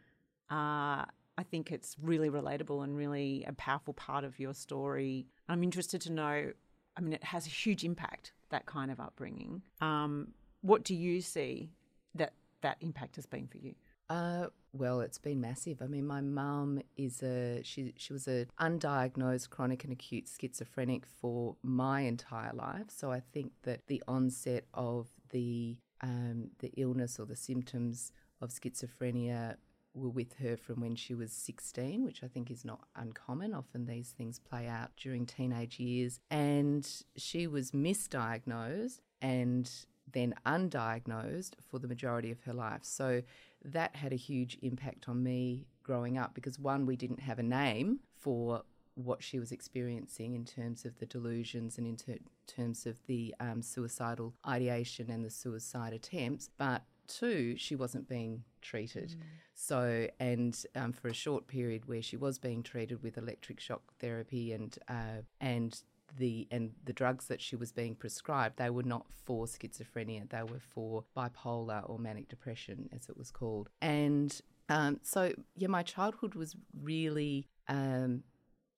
Uh, 0.49 1.05
I 1.39 1.43
think 1.43 1.71
it's 1.71 1.95
really 2.01 2.29
relatable 2.29 2.83
and 2.83 2.97
really 2.97 3.45
a 3.47 3.53
powerful 3.53 3.93
part 3.93 4.25
of 4.25 4.37
your 4.39 4.53
story. 4.53 5.25
I'm 5.47 5.63
interested 5.63 6.01
to 6.01 6.11
know. 6.11 6.51
I 6.97 7.01
mean, 7.01 7.13
it 7.13 7.23
has 7.23 7.47
a 7.47 7.49
huge 7.49 7.85
impact 7.85 8.33
that 8.49 8.65
kind 8.65 8.91
of 8.91 8.99
upbringing. 8.99 9.61
Um, 9.79 10.33
what 10.59 10.83
do 10.83 10.93
you 10.93 11.21
see 11.21 11.71
that 12.15 12.33
that 12.59 12.75
impact 12.81 13.15
has 13.15 13.25
been 13.25 13.47
for 13.47 13.57
you? 13.57 13.73
Uh, 14.09 14.47
well, 14.73 14.99
it's 14.99 15.17
been 15.17 15.39
massive. 15.39 15.81
I 15.81 15.87
mean, 15.87 16.05
my 16.05 16.19
mum 16.19 16.81
is 16.97 17.23
a 17.23 17.61
she 17.63 17.93
she 17.95 18.11
was 18.11 18.27
a 18.27 18.45
undiagnosed 18.59 19.49
chronic 19.49 19.85
and 19.85 19.93
acute 19.93 20.27
schizophrenic 20.27 21.05
for 21.05 21.55
my 21.63 22.01
entire 22.01 22.51
life. 22.53 22.87
So 22.89 23.13
I 23.13 23.21
think 23.31 23.53
that 23.63 23.87
the 23.87 24.03
onset 24.09 24.65
of 24.73 25.07
the 25.29 25.77
um, 26.01 26.49
the 26.59 26.73
illness 26.75 27.17
or 27.17 27.25
the 27.25 27.37
symptoms 27.37 28.11
of 28.41 28.49
schizophrenia 28.49 29.55
were 29.93 30.09
with 30.09 30.33
her 30.37 30.55
from 30.57 30.81
when 30.81 30.95
she 30.95 31.15
was 31.15 31.31
16, 31.31 32.03
which 32.03 32.23
I 32.23 32.27
think 32.27 32.51
is 32.51 32.63
not 32.63 32.81
uncommon. 32.95 33.53
Often 33.53 33.85
these 33.85 34.13
things 34.17 34.39
play 34.39 34.67
out 34.67 34.91
during 34.97 35.25
teenage 35.25 35.79
years. 35.79 36.19
And 36.29 36.87
she 37.15 37.47
was 37.47 37.71
misdiagnosed 37.71 38.99
and 39.21 39.69
then 40.11 40.33
undiagnosed 40.45 41.53
for 41.69 41.79
the 41.79 41.87
majority 41.87 42.31
of 42.31 42.41
her 42.41 42.53
life. 42.53 42.81
So 42.83 43.21
that 43.63 43.95
had 43.95 44.13
a 44.13 44.17
huge 44.17 44.57
impact 44.61 45.09
on 45.09 45.23
me 45.23 45.67
growing 45.83 46.17
up 46.17 46.33
because 46.33 46.59
one, 46.59 46.85
we 46.85 46.95
didn't 46.95 47.19
have 47.19 47.39
a 47.39 47.43
name 47.43 47.99
for 48.17 48.63
what 48.95 49.23
she 49.23 49.39
was 49.39 49.51
experiencing 49.51 50.35
in 50.35 50.45
terms 50.45 50.85
of 50.85 50.97
the 50.99 51.05
delusions 51.05 51.77
and 51.77 51.87
in 51.87 51.95
ter- 51.95 52.17
terms 52.47 52.85
of 52.85 52.97
the 53.07 53.33
um, 53.39 53.61
suicidal 53.61 54.33
ideation 54.47 55.09
and 55.09 55.23
the 55.23 55.29
suicide 55.29 55.93
attempts. 55.93 56.49
But 56.57 56.83
two, 57.09 57.55
she 57.57 57.75
wasn't 57.75 58.07
being 58.07 58.43
treated. 58.61 59.09
Mm. 59.09 59.21
So, 59.55 60.07
and 60.19 60.57
um, 60.75 60.93
for 60.93 61.09
a 61.09 61.13
short 61.13 61.47
period 61.47 61.87
where 61.87 62.01
she 62.01 62.15
was 62.15 62.39
being 62.39 62.63
treated 62.63 63.03
with 63.03 63.17
electric 63.17 63.59
shock 63.59 63.81
therapy 63.99 64.53
and 64.53 64.77
uh, 64.87 65.23
and 65.41 65.81
the 66.17 66.47
and 66.49 66.71
the 66.85 66.93
drugs 66.93 67.27
that 67.27 67.41
she 67.41 67.55
was 67.55 67.71
being 67.71 67.95
prescribed, 67.95 68.57
they 68.57 68.69
were 68.69 68.83
not 68.83 69.05
for 69.25 69.45
schizophrenia. 69.45 70.29
They 70.29 70.43
were 70.43 70.59
for 70.59 71.03
bipolar 71.15 71.87
or 71.89 71.99
manic 71.99 72.29
depression, 72.29 72.89
as 72.95 73.09
it 73.09 73.17
was 73.17 73.31
called. 73.31 73.69
And 73.81 74.39
um, 74.69 74.99
so, 75.03 75.33
yeah, 75.55 75.67
my 75.67 75.83
childhood 75.83 76.35
was 76.35 76.55
really 76.81 77.47
um, 77.67 78.23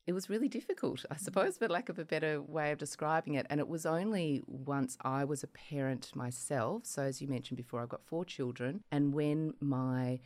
it 0.07 0.13
was 0.13 0.29
really 0.29 0.47
difficult, 0.47 1.05
I 1.11 1.15
suppose, 1.15 1.57
for 1.57 1.67
lack 1.67 1.89
of 1.89 1.99
a 1.99 2.05
better 2.05 2.41
way 2.41 2.71
of 2.71 2.79
describing 2.79 3.35
it. 3.35 3.45
And 3.49 3.59
it 3.59 3.67
was 3.67 3.85
only 3.85 4.41
once 4.47 4.97
I 5.01 5.23
was 5.25 5.43
a 5.43 5.47
parent 5.47 6.11
myself. 6.15 6.85
So, 6.85 7.03
as 7.03 7.21
you 7.21 7.27
mentioned 7.27 7.57
before, 7.57 7.81
I've 7.81 7.89
got 7.89 8.05
four 8.05 8.25
children. 8.25 8.83
And 8.91 9.13
when 9.13 9.53
my 9.59 10.19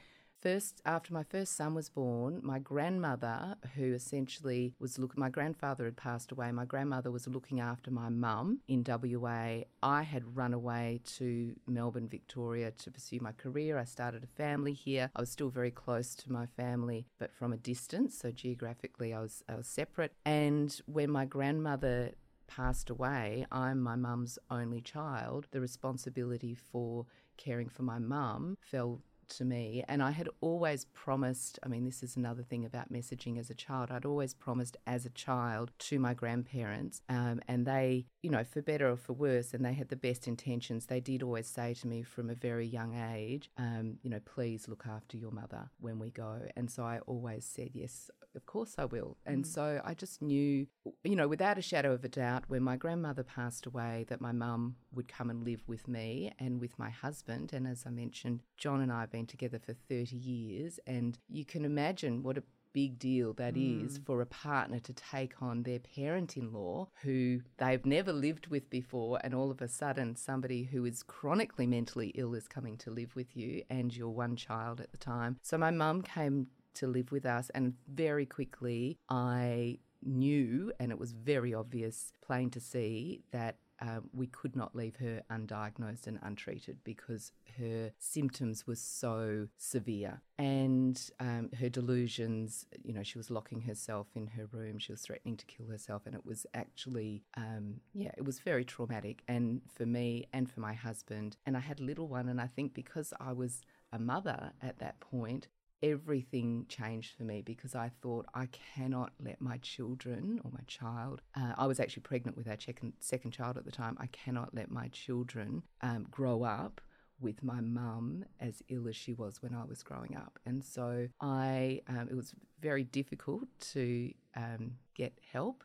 first 0.46 0.80
after 0.86 1.12
my 1.12 1.24
first 1.24 1.56
son 1.56 1.74
was 1.74 1.90
born, 1.90 2.40
my 2.44 2.60
grandmother, 2.60 3.56
who 3.76 3.96
essentially 3.96 4.76
was 4.80 5.00
looking, 5.00 5.20
my 5.20 5.28
grandfather 5.28 5.86
had 5.86 5.98
passed 5.98 6.32
away. 6.32 6.52
My 6.52 6.66
grandmother 6.66 7.10
was 7.10 7.28
looking 7.28 7.60
after 7.60 7.90
my 7.90 8.10
mum 8.10 8.60
in 8.68 8.84
WA. 8.88 9.62
I 9.82 10.04
had 10.04 10.38
run 10.38 10.54
away 10.54 11.02
to 11.18 11.56
Melbourne, 11.66 12.08
Victoria, 12.08 12.70
to 12.70 12.92
pursue 12.92 13.20
my 13.20 13.32
career. 13.32 13.80
I 13.80 13.86
started 13.86 14.24
a 14.24 14.28
family 14.28 14.74
here. 14.74 15.10
I 15.16 15.22
was 15.22 15.32
still 15.32 15.50
very 15.50 15.72
close 15.72 16.14
to 16.14 16.32
my 16.32 16.46
family, 16.46 17.08
but 17.18 17.34
from 17.34 17.52
a 17.52 17.58
distance. 17.58 18.16
So 18.16 18.30
geographically, 18.30 19.16
I 19.16 19.22
was 19.22 19.44
I 19.50 19.56
was 19.56 19.68
separate. 19.68 20.14
And 20.26 20.80
when 20.86 21.10
my 21.10 21.26
grandmother 21.26 22.12
passed 22.46 22.92
away, 22.92 23.48
I'm 23.52 23.82
my 23.82 23.96
mum's 23.96 24.38
only 24.52 24.82
child. 24.82 25.48
The 25.50 25.60
responsibility 25.60 26.54
for 26.54 27.08
caring 27.36 27.68
for 27.68 27.82
my 27.82 27.98
mum 27.98 28.58
fell 28.62 29.02
to 29.30 29.46
me. 29.46 29.84
And 29.88 30.02
I 30.02 30.12
had 30.12 30.30
always 30.42 30.86
promised 30.86 31.60
I 31.64 31.68
mean, 31.68 31.86
this 31.86 32.04
is 32.04 32.16
another 32.16 32.44
thing 32.44 32.66
about 32.66 32.92
messaging 32.92 33.40
as 33.40 33.50
a 33.50 33.56
child. 33.56 33.92
I'd 33.92 34.06
always 34.06 34.34
promised 34.34 34.78
as 34.86 35.06
a 35.06 35.10
child 35.10 35.72
to 35.80 36.00
my 36.00 36.14
grandparents, 36.14 37.02
um, 37.10 37.42
and 37.48 37.66
they, 37.66 38.06
you 38.22 38.30
know, 38.30 38.44
for 38.44 38.62
better 38.62 38.90
or 38.90 38.98
for 38.98 39.14
worse, 39.14 39.54
and 39.54 39.64
they 39.64 39.74
had 39.74 39.90
the 39.90 39.96
best 39.96 40.28
intentions, 40.28 40.86
they 40.86 41.00
did 41.00 41.24
always 41.24 41.48
say 41.48 41.74
to 41.74 41.88
me 41.88 42.04
from 42.04 42.30
a 42.30 42.36
very 42.36 42.66
young 42.66 42.96
age, 42.96 43.50
um, 43.58 43.98
you 44.04 44.10
know, 44.10 44.20
please 44.26 44.68
look 44.68 44.86
after 44.88 45.18
your 45.18 45.32
mother 45.32 45.70
when 45.80 46.00
we 46.00 46.12
go. 46.12 46.42
And 46.56 46.70
so 46.70 46.84
I 46.84 47.00
always 47.08 47.46
said, 47.46 47.72
yes, 47.74 48.10
of 48.36 48.46
course 48.46 48.76
I 48.78 48.86
will. 48.86 49.18
And 49.26 49.44
mm. 49.44 49.48
so 49.48 49.82
I 49.84 49.94
just 49.94 50.22
knew, 50.22 50.68
you 51.04 51.16
know, 51.16 51.28
without 51.28 51.58
a 51.58 51.62
shadow 51.62 51.94
of 51.94 52.04
a 52.04 52.10
doubt, 52.10 52.44
when 52.48 52.64
my 52.64 52.76
grandmother 52.76 53.24
passed 53.24 53.66
away, 53.66 54.06
that 54.10 54.22
my 54.22 54.32
mum 54.32 54.76
would 54.94 55.08
come 55.08 55.30
and 55.30 55.44
live 55.44 55.64
with 55.68 55.88
me 55.88 56.34
and 56.40 56.60
with 56.60 56.78
my 56.78 56.90
husband. 56.90 57.54
And 57.54 57.68
as 57.68 57.84
I 57.86 57.90
mentioned, 57.90 58.42
John 58.58 58.82
and 58.82 58.92
I 58.92 59.02
have 59.02 59.12
been 59.16 59.26
together 59.26 59.60
for 59.60 59.74
30 59.74 60.18
years. 60.18 60.78
And 60.86 61.18
you 61.30 61.46
can 61.46 61.64
imagine 61.64 62.22
what 62.22 62.38
a 62.38 62.44
big 62.74 63.00
deal 63.00 63.32
that 63.32 63.56
is 63.56 63.98
mm. 63.98 64.06
for 64.06 64.22
a 64.22 64.26
partner 64.26 64.80
to 64.80 64.92
take 64.92 65.42
on 65.42 65.64
their 65.64 65.80
parent 65.80 66.36
in 66.36 66.52
law 66.52 66.90
who 67.04 67.40
they've 67.58 67.86
never 67.86 68.12
lived 68.12 68.48
with 68.48 68.70
before, 68.70 69.18
and 69.24 69.34
all 69.34 69.50
of 69.50 69.62
a 69.62 69.68
sudden 69.70 70.18
somebody 70.18 70.64
who 70.64 70.84
is 70.84 71.02
chronically 71.02 71.66
mentally 71.66 72.12
ill 72.16 72.34
is 72.34 72.50
coming 72.50 72.76
to 72.78 72.92
live 72.92 73.16
with 73.16 73.38
you 73.38 73.64
and 73.70 73.96
your 73.96 74.10
one 74.10 74.36
child 74.36 74.82
at 74.82 74.92
the 74.92 74.98
time. 74.98 75.38
So 75.42 75.58
my 75.58 75.72
mum 75.72 76.02
came 76.02 76.48
to 76.74 76.88
live 76.88 77.14
with 77.14 77.26
us, 77.26 77.50
and 77.56 77.76
very 77.88 78.26
quickly 78.26 78.98
I 79.08 79.78
knew, 80.04 80.74
and 80.78 80.92
it 80.92 81.00
was 81.00 81.14
very 81.14 81.54
obvious, 81.54 82.12
plain 82.22 82.50
to 82.50 82.60
see, 82.60 83.22
that 83.32 83.56
um, 83.82 84.10
we 84.14 84.28
could 84.28 84.56
not 84.56 84.76
leave 84.76 84.96
her 84.98 85.24
undiagnosed 85.32 86.08
and 86.08 86.20
untreated 86.22 86.78
because 86.84 87.32
her 87.58 87.92
symptoms 87.98 88.66
were 88.66 88.76
so 88.76 89.48
severe. 89.58 90.22
And 90.38 91.02
um, 91.20 91.50
her 91.60 91.70
delusions, 91.70 92.66
you 92.84 92.94
know, 92.94 93.04
she 93.04 93.18
was 93.18 93.30
locking 93.30 93.62
herself 93.62 94.08
in 94.16 94.28
her 94.28 94.48
room, 94.52 94.80
she 94.80 94.92
was 94.92 95.02
threatening 95.02 95.38
to 95.38 95.46
kill 95.46 95.68
herself, 95.68 96.04
and 96.06 96.16
it 96.16 96.26
was 96.26 96.46
actually, 96.54 97.24
um, 97.38 97.76
yeah, 97.94 98.12
it 98.18 98.26
was 98.26 98.40
very 98.40 98.66
traumatic. 98.66 99.24
And 99.28 99.62
for 99.74 99.86
me 99.86 100.28
and 100.34 100.50
for 100.52 100.60
my 100.60 100.74
husband, 100.74 101.38
and 101.46 101.56
I 101.56 101.62
had 101.62 101.80
a 101.80 101.84
little 101.84 102.08
one, 102.08 102.30
and 102.30 102.42
I 102.42 102.48
think 102.48 102.74
because 102.74 103.14
I 103.20 103.34
was 103.34 103.62
a 103.92 104.00
mother 104.00 104.52
at 104.62 104.80
that 104.80 105.00
point, 105.00 105.48
everything 105.84 106.66
changed 106.68 107.16
for 107.18 107.24
me 107.24 107.42
because 107.42 107.76
I 107.76 107.92
thought 108.02 108.26
I 108.34 108.48
cannot 108.48 109.14
let 109.24 109.42
my 109.42 109.58
children 109.58 110.40
or 110.44 110.52
my 110.52 110.64
child. 110.68 111.22
Uh, 111.36 111.54
I 111.58 111.68
was 111.68 111.80
actually 111.80 112.04
pregnant 112.04 112.38
with 112.38 112.48
our 112.48 112.58
second 113.00 113.32
child 113.32 113.58
at 113.58 113.66
the 113.66 113.72
time. 113.72 113.98
I 114.00 114.08
cannot 114.08 114.54
let 114.54 114.72
my 114.72 114.88
children 114.90 115.64
um, 115.82 116.08
grow 116.10 116.44
up 116.44 116.82
with 117.20 117.42
my 117.44 117.62
mum 117.62 118.26
as 118.40 118.62
ill 118.70 118.88
as 118.88 118.96
she 118.96 119.14
was 119.14 119.42
when 119.42 119.54
I 119.56 119.64
was 119.64 119.84
growing 119.84 120.16
up, 120.16 120.38
and 120.46 120.64
so 120.64 121.08
I. 121.22 121.82
Um, 121.88 122.08
it 122.10 122.16
was 122.16 122.34
very 122.62 122.84
difficult 122.84 123.48
to 123.74 124.12
um, 124.36 124.74
get 124.96 125.14
help 125.32 125.64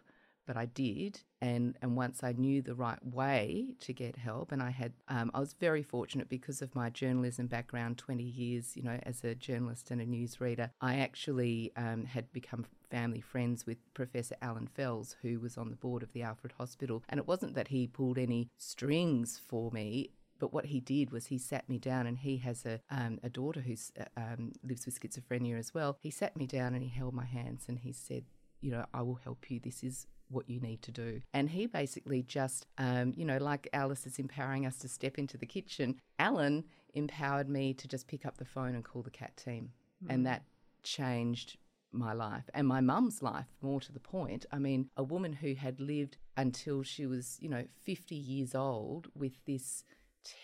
but 0.50 0.56
I 0.56 0.66
did. 0.66 1.20
And 1.40 1.76
and 1.80 1.96
once 1.96 2.24
I 2.24 2.32
knew 2.32 2.60
the 2.60 2.74
right 2.74 2.98
way 3.06 3.76
to 3.82 3.92
get 3.92 4.16
help, 4.16 4.50
and 4.50 4.60
I 4.60 4.70
had, 4.70 4.94
um, 5.06 5.30
I 5.32 5.38
was 5.38 5.52
very 5.52 5.84
fortunate 5.84 6.28
because 6.28 6.60
of 6.60 6.74
my 6.74 6.90
journalism 6.90 7.46
background, 7.46 7.98
twenty 7.98 8.24
years, 8.24 8.76
you 8.76 8.82
know, 8.82 8.98
as 9.04 9.22
a 9.22 9.36
journalist 9.36 9.92
and 9.92 10.00
a 10.00 10.06
newsreader. 10.06 10.70
I 10.80 10.96
actually 10.96 11.70
um, 11.76 12.04
had 12.04 12.32
become 12.32 12.66
family 12.90 13.20
friends 13.20 13.64
with 13.64 13.78
Professor 13.94 14.34
Alan 14.42 14.66
Fels, 14.66 15.14
who 15.22 15.38
was 15.38 15.56
on 15.56 15.70
the 15.70 15.76
board 15.76 16.02
of 16.02 16.12
the 16.12 16.24
Alfred 16.24 16.54
Hospital, 16.58 17.04
and 17.08 17.20
it 17.20 17.28
wasn't 17.28 17.54
that 17.54 17.68
he 17.68 17.86
pulled 17.86 18.18
any 18.18 18.48
strings 18.58 19.40
for 19.46 19.70
me. 19.70 20.10
But 20.40 20.52
what 20.52 20.66
he 20.66 20.80
did 20.80 21.12
was 21.12 21.26
he 21.26 21.38
sat 21.38 21.68
me 21.68 21.78
down, 21.78 22.08
and 22.08 22.18
he 22.18 22.38
has 22.38 22.66
a 22.66 22.80
um, 22.90 23.20
a 23.22 23.28
daughter 23.28 23.60
who 23.60 23.76
um, 24.16 24.50
lives 24.64 24.84
with 24.84 25.00
schizophrenia 25.00 25.56
as 25.60 25.72
well. 25.72 25.96
He 26.00 26.10
sat 26.10 26.36
me 26.36 26.48
down 26.48 26.74
and 26.74 26.82
he 26.82 26.90
held 26.90 27.14
my 27.14 27.26
hands 27.26 27.66
and 27.68 27.78
he 27.78 27.92
said, 27.92 28.24
"You 28.60 28.72
know, 28.72 28.84
I 28.92 29.02
will 29.02 29.20
help 29.22 29.48
you. 29.48 29.60
This 29.60 29.84
is 29.84 30.08
what 30.30 30.48
you 30.48 30.60
need 30.60 30.82
to 30.82 30.90
do. 30.90 31.20
And 31.34 31.50
he 31.50 31.66
basically 31.66 32.22
just, 32.22 32.66
um, 32.78 33.12
you 33.16 33.24
know, 33.24 33.38
like 33.38 33.68
Alice 33.72 34.06
is 34.06 34.18
empowering 34.18 34.66
us 34.66 34.76
to 34.78 34.88
step 34.88 35.18
into 35.18 35.36
the 35.36 35.46
kitchen, 35.46 35.96
Alan 36.18 36.64
empowered 36.94 37.48
me 37.48 37.74
to 37.74 37.88
just 37.88 38.06
pick 38.06 38.26
up 38.26 38.36
the 38.38 38.44
phone 38.44 38.74
and 38.74 38.84
call 38.84 39.02
the 39.02 39.10
CAT 39.10 39.36
team. 39.36 39.72
Mm. 40.04 40.14
And 40.14 40.26
that 40.26 40.44
changed 40.82 41.58
my 41.92 42.12
life 42.12 42.48
and 42.54 42.66
my 42.68 42.80
mum's 42.80 43.22
life, 43.22 43.46
more 43.60 43.80
to 43.80 43.92
the 43.92 44.00
point. 44.00 44.46
I 44.52 44.58
mean, 44.58 44.88
a 44.96 45.02
woman 45.02 45.32
who 45.32 45.54
had 45.54 45.80
lived 45.80 46.16
until 46.36 46.82
she 46.82 47.06
was, 47.06 47.36
you 47.40 47.48
know, 47.48 47.64
50 47.84 48.14
years 48.14 48.54
old 48.54 49.08
with 49.14 49.44
this 49.44 49.84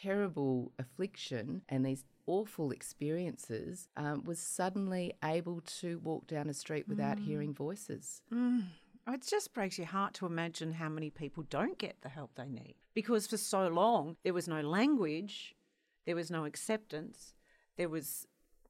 terrible 0.03 0.73
affliction 0.79 1.63
and 1.69 1.85
these 1.85 2.05
awful 2.27 2.71
experiences 2.73 3.89
um, 3.97 4.25
was 4.25 4.41
suddenly 4.41 5.13
able 5.23 5.61
to 5.81 5.99
walk 5.99 6.27
down 6.27 6.49
a 6.49 6.55
street 6.55 6.89
without 6.89 7.19
mm. 7.19 7.25
hearing 7.25 7.55
voices. 7.55 8.23
Mm. 8.33 8.65
It 9.09 9.27
just 9.27 9.55
breaks 9.55 9.79
your 9.79 9.87
heart 9.87 10.15
to 10.15 10.27
imagine 10.27 10.73
how 10.73 10.89
many 10.89 11.11
people 11.11 11.45
don't 11.49 11.79
get 11.79 12.01
the 12.03 12.09
help 12.09 12.33
they 12.35 12.49
need 12.49 12.75
because 12.95 13.27
for 13.27 13.37
so 13.37 13.69
long 13.69 14.17
there 14.25 14.35
was 14.35 14.49
no 14.49 14.61
language, 14.61 15.55
there 16.07 16.17
was 16.17 16.31
no 16.31 16.45
acceptance, 16.45 17.35
there 17.77 17.89
was, 17.89 18.27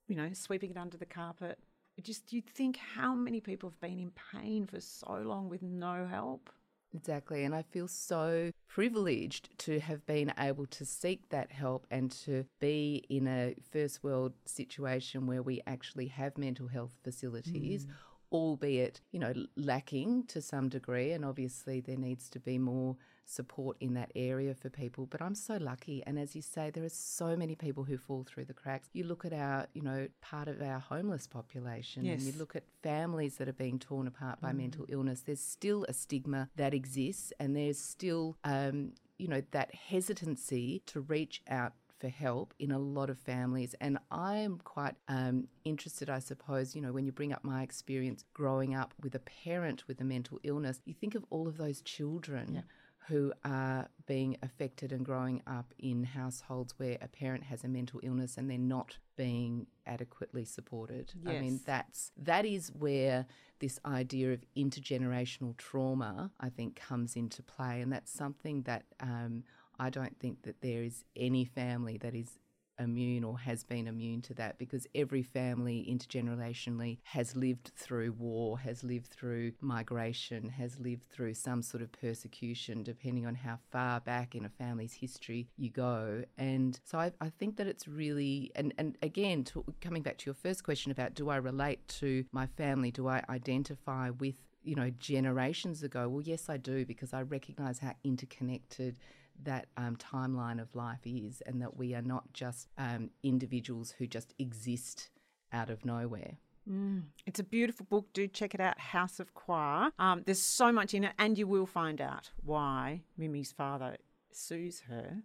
you 0.08 0.16
know, 0.16 0.30
sweeping 0.34 0.72
it 0.72 0.76
under 0.76 0.98
the 0.98 1.06
carpet. 1.06 1.58
It 1.96 2.04
just 2.04 2.32
you'd 2.32 2.50
think 2.50 2.76
how 2.76 3.14
many 3.14 3.40
people 3.40 3.70
have 3.70 3.80
been 3.80 3.98
in 3.98 4.12
pain 4.32 4.66
for 4.66 4.80
so 4.80 5.22
long 5.24 5.48
with 5.48 5.62
no 5.62 6.06
help. 6.06 6.50
Exactly. 6.94 7.44
And 7.44 7.54
I 7.54 7.62
feel 7.62 7.88
so 7.88 8.50
privileged 8.68 9.50
to 9.60 9.80
have 9.80 10.04
been 10.06 10.32
able 10.38 10.66
to 10.66 10.84
seek 10.84 11.28
that 11.30 11.50
help 11.50 11.86
and 11.90 12.10
to 12.24 12.44
be 12.60 13.04
in 13.08 13.26
a 13.26 13.54
first 13.70 14.02
world 14.02 14.32
situation 14.44 15.26
where 15.26 15.42
we 15.42 15.62
actually 15.66 16.08
have 16.08 16.36
mental 16.36 16.68
health 16.68 16.98
facilities. 17.02 17.86
Mm 17.86 17.92
albeit, 18.32 19.00
you 19.12 19.20
know, 19.20 19.32
lacking 19.56 20.24
to 20.24 20.40
some 20.40 20.68
degree. 20.68 21.12
And 21.12 21.24
obviously, 21.24 21.80
there 21.80 21.96
needs 21.96 22.28
to 22.30 22.40
be 22.40 22.58
more 22.58 22.96
support 23.26 23.76
in 23.80 23.94
that 23.94 24.12
area 24.14 24.54
for 24.54 24.70
people. 24.70 25.06
But 25.06 25.20
I'm 25.20 25.34
so 25.34 25.56
lucky. 25.56 26.02
And 26.06 26.18
as 26.18 26.34
you 26.34 26.42
say, 26.42 26.70
there 26.70 26.84
are 26.84 26.88
so 26.88 27.36
many 27.36 27.54
people 27.54 27.84
who 27.84 27.98
fall 27.98 28.24
through 28.24 28.46
the 28.46 28.54
cracks. 28.54 28.88
You 28.92 29.04
look 29.04 29.24
at 29.24 29.32
our, 29.32 29.66
you 29.74 29.82
know, 29.82 30.08
part 30.20 30.48
of 30.48 30.62
our 30.62 30.78
homeless 30.78 31.26
population 31.26 32.04
yes. 32.04 32.18
and 32.18 32.32
you 32.32 32.38
look 32.38 32.56
at 32.56 32.62
families 32.82 33.36
that 33.36 33.48
are 33.48 33.52
being 33.52 33.78
torn 33.78 34.06
apart 34.06 34.40
by 34.40 34.52
mm. 34.52 34.58
mental 34.58 34.86
illness. 34.88 35.20
There's 35.20 35.40
still 35.40 35.84
a 35.88 35.92
stigma 35.92 36.48
that 36.56 36.72
exists 36.72 37.32
and 37.38 37.54
there's 37.56 37.78
still, 37.78 38.36
um, 38.44 38.92
you 39.18 39.28
know, 39.28 39.42
that 39.50 39.74
hesitancy 39.74 40.82
to 40.86 41.00
reach 41.00 41.42
out 41.48 41.72
for 41.98 42.08
help 42.08 42.54
in 42.58 42.70
a 42.70 42.78
lot 42.78 43.10
of 43.10 43.18
families. 43.18 43.74
And 43.80 43.98
I'm 44.10 44.58
quite 44.58 44.94
um, 45.08 45.48
interested, 45.64 46.10
I 46.10 46.18
suppose, 46.18 46.74
you 46.74 46.82
know, 46.82 46.92
when 46.92 47.06
you 47.06 47.12
bring 47.12 47.32
up 47.32 47.44
my 47.44 47.62
experience 47.62 48.24
growing 48.34 48.74
up 48.74 48.94
with 49.02 49.14
a 49.14 49.20
parent 49.20 49.84
with 49.88 50.00
a 50.00 50.04
mental 50.04 50.38
illness, 50.42 50.80
you 50.84 50.94
think 50.94 51.14
of 51.14 51.24
all 51.30 51.48
of 51.48 51.56
those 51.56 51.80
children. 51.82 52.54
Yeah 52.56 52.60
who 53.08 53.32
are 53.44 53.88
being 54.06 54.36
affected 54.42 54.92
and 54.92 55.04
growing 55.04 55.40
up 55.46 55.72
in 55.78 56.02
households 56.02 56.74
where 56.78 56.98
a 57.00 57.06
parent 57.06 57.44
has 57.44 57.62
a 57.62 57.68
mental 57.68 58.00
illness 58.02 58.36
and 58.36 58.50
they're 58.50 58.58
not 58.58 58.98
being 59.16 59.66
adequately 59.86 60.44
supported. 60.44 61.12
Yes. 61.24 61.34
I 61.34 61.40
mean 61.40 61.60
that's 61.64 62.10
that 62.16 62.44
is 62.44 62.72
where 62.72 63.26
this 63.60 63.78
idea 63.86 64.32
of 64.32 64.44
intergenerational 64.56 65.56
trauma 65.56 66.30
I 66.40 66.48
think 66.48 66.74
comes 66.76 67.14
into 67.14 67.42
play 67.42 67.80
and 67.80 67.92
that's 67.92 68.12
something 68.12 68.62
that 68.62 68.84
um, 69.00 69.44
I 69.78 69.90
don't 69.90 70.18
think 70.18 70.42
that 70.42 70.60
there 70.60 70.82
is 70.82 71.04
any 71.16 71.44
family 71.44 71.98
that 71.98 72.14
is 72.14 72.38
immune 72.78 73.24
or 73.24 73.38
has 73.38 73.64
been 73.64 73.86
immune 73.86 74.20
to 74.22 74.34
that 74.34 74.58
because 74.58 74.86
every 74.94 75.22
family 75.22 75.86
intergenerationally 75.88 76.98
has 77.04 77.34
lived 77.34 77.72
through 77.76 78.12
war, 78.12 78.58
has 78.58 78.84
lived 78.84 79.06
through 79.06 79.52
migration, 79.60 80.48
has 80.48 80.78
lived 80.78 81.04
through 81.10 81.34
some 81.34 81.62
sort 81.62 81.82
of 81.82 81.90
persecution, 81.92 82.82
depending 82.82 83.26
on 83.26 83.34
how 83.34 83.58
far 83.70 84.00
back 84.00 84.34
in 84.34 84.44
a 84.44 84.48
family's 84.48 84.94
history 84.94 85.48
you 85.56 85.70
go. 85.70 86.22
And 86.38 86.78
so 86.84 86.98
I, 86.98 87.12
I 87.20 87.30
think 87.30 87.56
that 87.56 87.66
it's 87.66 87.88
really, 87.88 88.50
and, 88.54 88.74
and 88.78 88.96
again, 89.02 89.44
to, 89.44 89.64
coming 89.80 90.02
back 90.02 90.18
to 90.18 90.26
your 90.26 90.34
first 90.34 90.64
question 90.64 90.92
about 90.92 91.14
do 91.14 91.28
I 91.30 91.36
relate 91.36 91.86
to 92.00 92.24
my 92.32 92.46
family, 92.46 92.90
do 92.90 93.08
I 93.08 93.22
identify 93.28 94.10
with 94.10 94.36
you 94.62 94.74
know, 94.74 94.90
generations 94.98 95.84
ago? 95.84 96.08
Well, 96.08 96.22
yes, 96.22 96.48
I 96.48 96.56
do, 96.56 96.84
because 96.84 97.14
I 97.14 97.22
recognize 97.22 97.78
how 97.78 97.92
interconnected 98.02 98.98
that 99.44 99.66
um, 99.76 99.96
timeline 99.96 100.60
of 100.60 100.74
life 100.74 101.00
is, 101.04 101.42
and 101.46 101.60
that 101.62 101.76
we 101.76 101.94
are 101.94 102.02
not 102.02 102.32
just 102.32 102.68
um, 102.78 103.10
individuals 103.22 103.94
who 103.98 104.06
just 104.06 104.34
exist 104.38 105.10
out 105.52 105.70
of 105.70 105.84
nowhere. 105.84 106.38
Mm, 106.68 107.04
it's 107.26 107.38
a 107.38 107.44
beautiful 107.44 107.86
book. 107.88 108.06
Do 108.12 108.26
check 108.26 108.54
it 108.54 108.60
out, 108.60 108.78
House 108.78 109.20
of 109.20 109.34
Kwa. 109.34 109.92
Um, 109.98 110.22
there's 110.26 110.42
so 110.42 110.72
much 110.72 110.94
in 110.94 111.04
it, 111.04 111.12
and 111.18 111.38
you 111.38 111.46
will 111.46 111.66
find 111.66 112.00
out 112.00 112.30
why 112.42 113.02
Mimi's 113.16 113.52
father 113.52 113.96
sues 114.32 114.82
her 114.88 115.22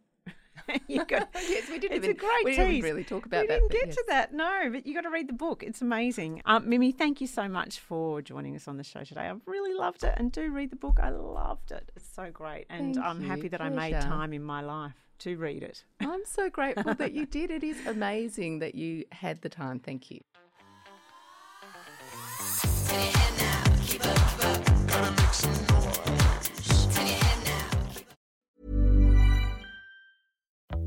you 0.87 1.05
got, 1.05 1.29
yes, 1.35 1.69
we 1.69 1.79
didn't. 1.79 1.97
It's 1.97 2.05
even, 2.05 2.11
a 2.11 2.19
great 2.19 2.45
we 2.45 2.55
didn't 2.55 2.81
really 2.81 3.03
talk 3.03 3.25
about 3.25 3.41
we 3.41 3.47
that. 3.47 3.61
We 3.61 3.67
didn't 3.69 3.71
get 3.71 3.87
yes. 3.87 3.95
to 3.95 4.03
that, 4.09 4.33
no. 4.33 4.69
But 4.71 4.85
you 4.85 4.93
got 4.93 5.01
to 5.01 5.09
read 5.09 5.27
the 5.27 5.33
book. 5.33 5.63
It's 5.63 5.81
amazing. 5.81 6.41
Um, 6.45 6.67
Mimi, 6.67 6.91
thank 6.91 7.21
you 7.21 7.27
so 7.27 7.47
much 7.47 7.79
for 7.79 8.21
joining 8.21 8.55
us 8.55 8.67
on 8.67 8.77
the 8.77 8.83
show 8.83 9.03
today. 9.03 9.21
I've 9.21 9.41
really 9.45 9.73
loved 9.73 10.03
it, 10.03 10.13
and 10.17 10.31
do 10.31 10.51
read 10.51 10.71
the 10.71 10.75
book. 10.75 10.99
I 11.01 11.09
loved 11.09 11.71
it. 11.71 11.91
It's 11.95 12.07
so 12.13 12.29
great, 12.31 12.65
and 12.69 12.95
thank 12.95 13.05
I'm 13.05 13.21
you. 13.21 13.27
happy 13.27 13.47
that 13.47 13.59
Pleasure. 13.59 13.73
I 13.73 13.91
made 13.91 14.01
time 14.01 14.33
in 14.33 14.43
my 14.43 14.61
life 14.61 14.93
to 15.19 15.37
read 15.37 15.63
it. 15.63 15.83
I'm 15.99 16.25
so 16.25 16.49
grateful 16.49 16.95
that 16.95 17.13
you 17.13 17.25
did. 17.27 17.51
It 17.51 17.63
is 17.63 17.85
amazing 17.85 18.59
that 18.59 18.75
you 18.75 19.05
had 19.11 19.41
the 19.41 19.49
time. 19.49 19.79
Thank 19.79 20.11
you. 20.11 20.21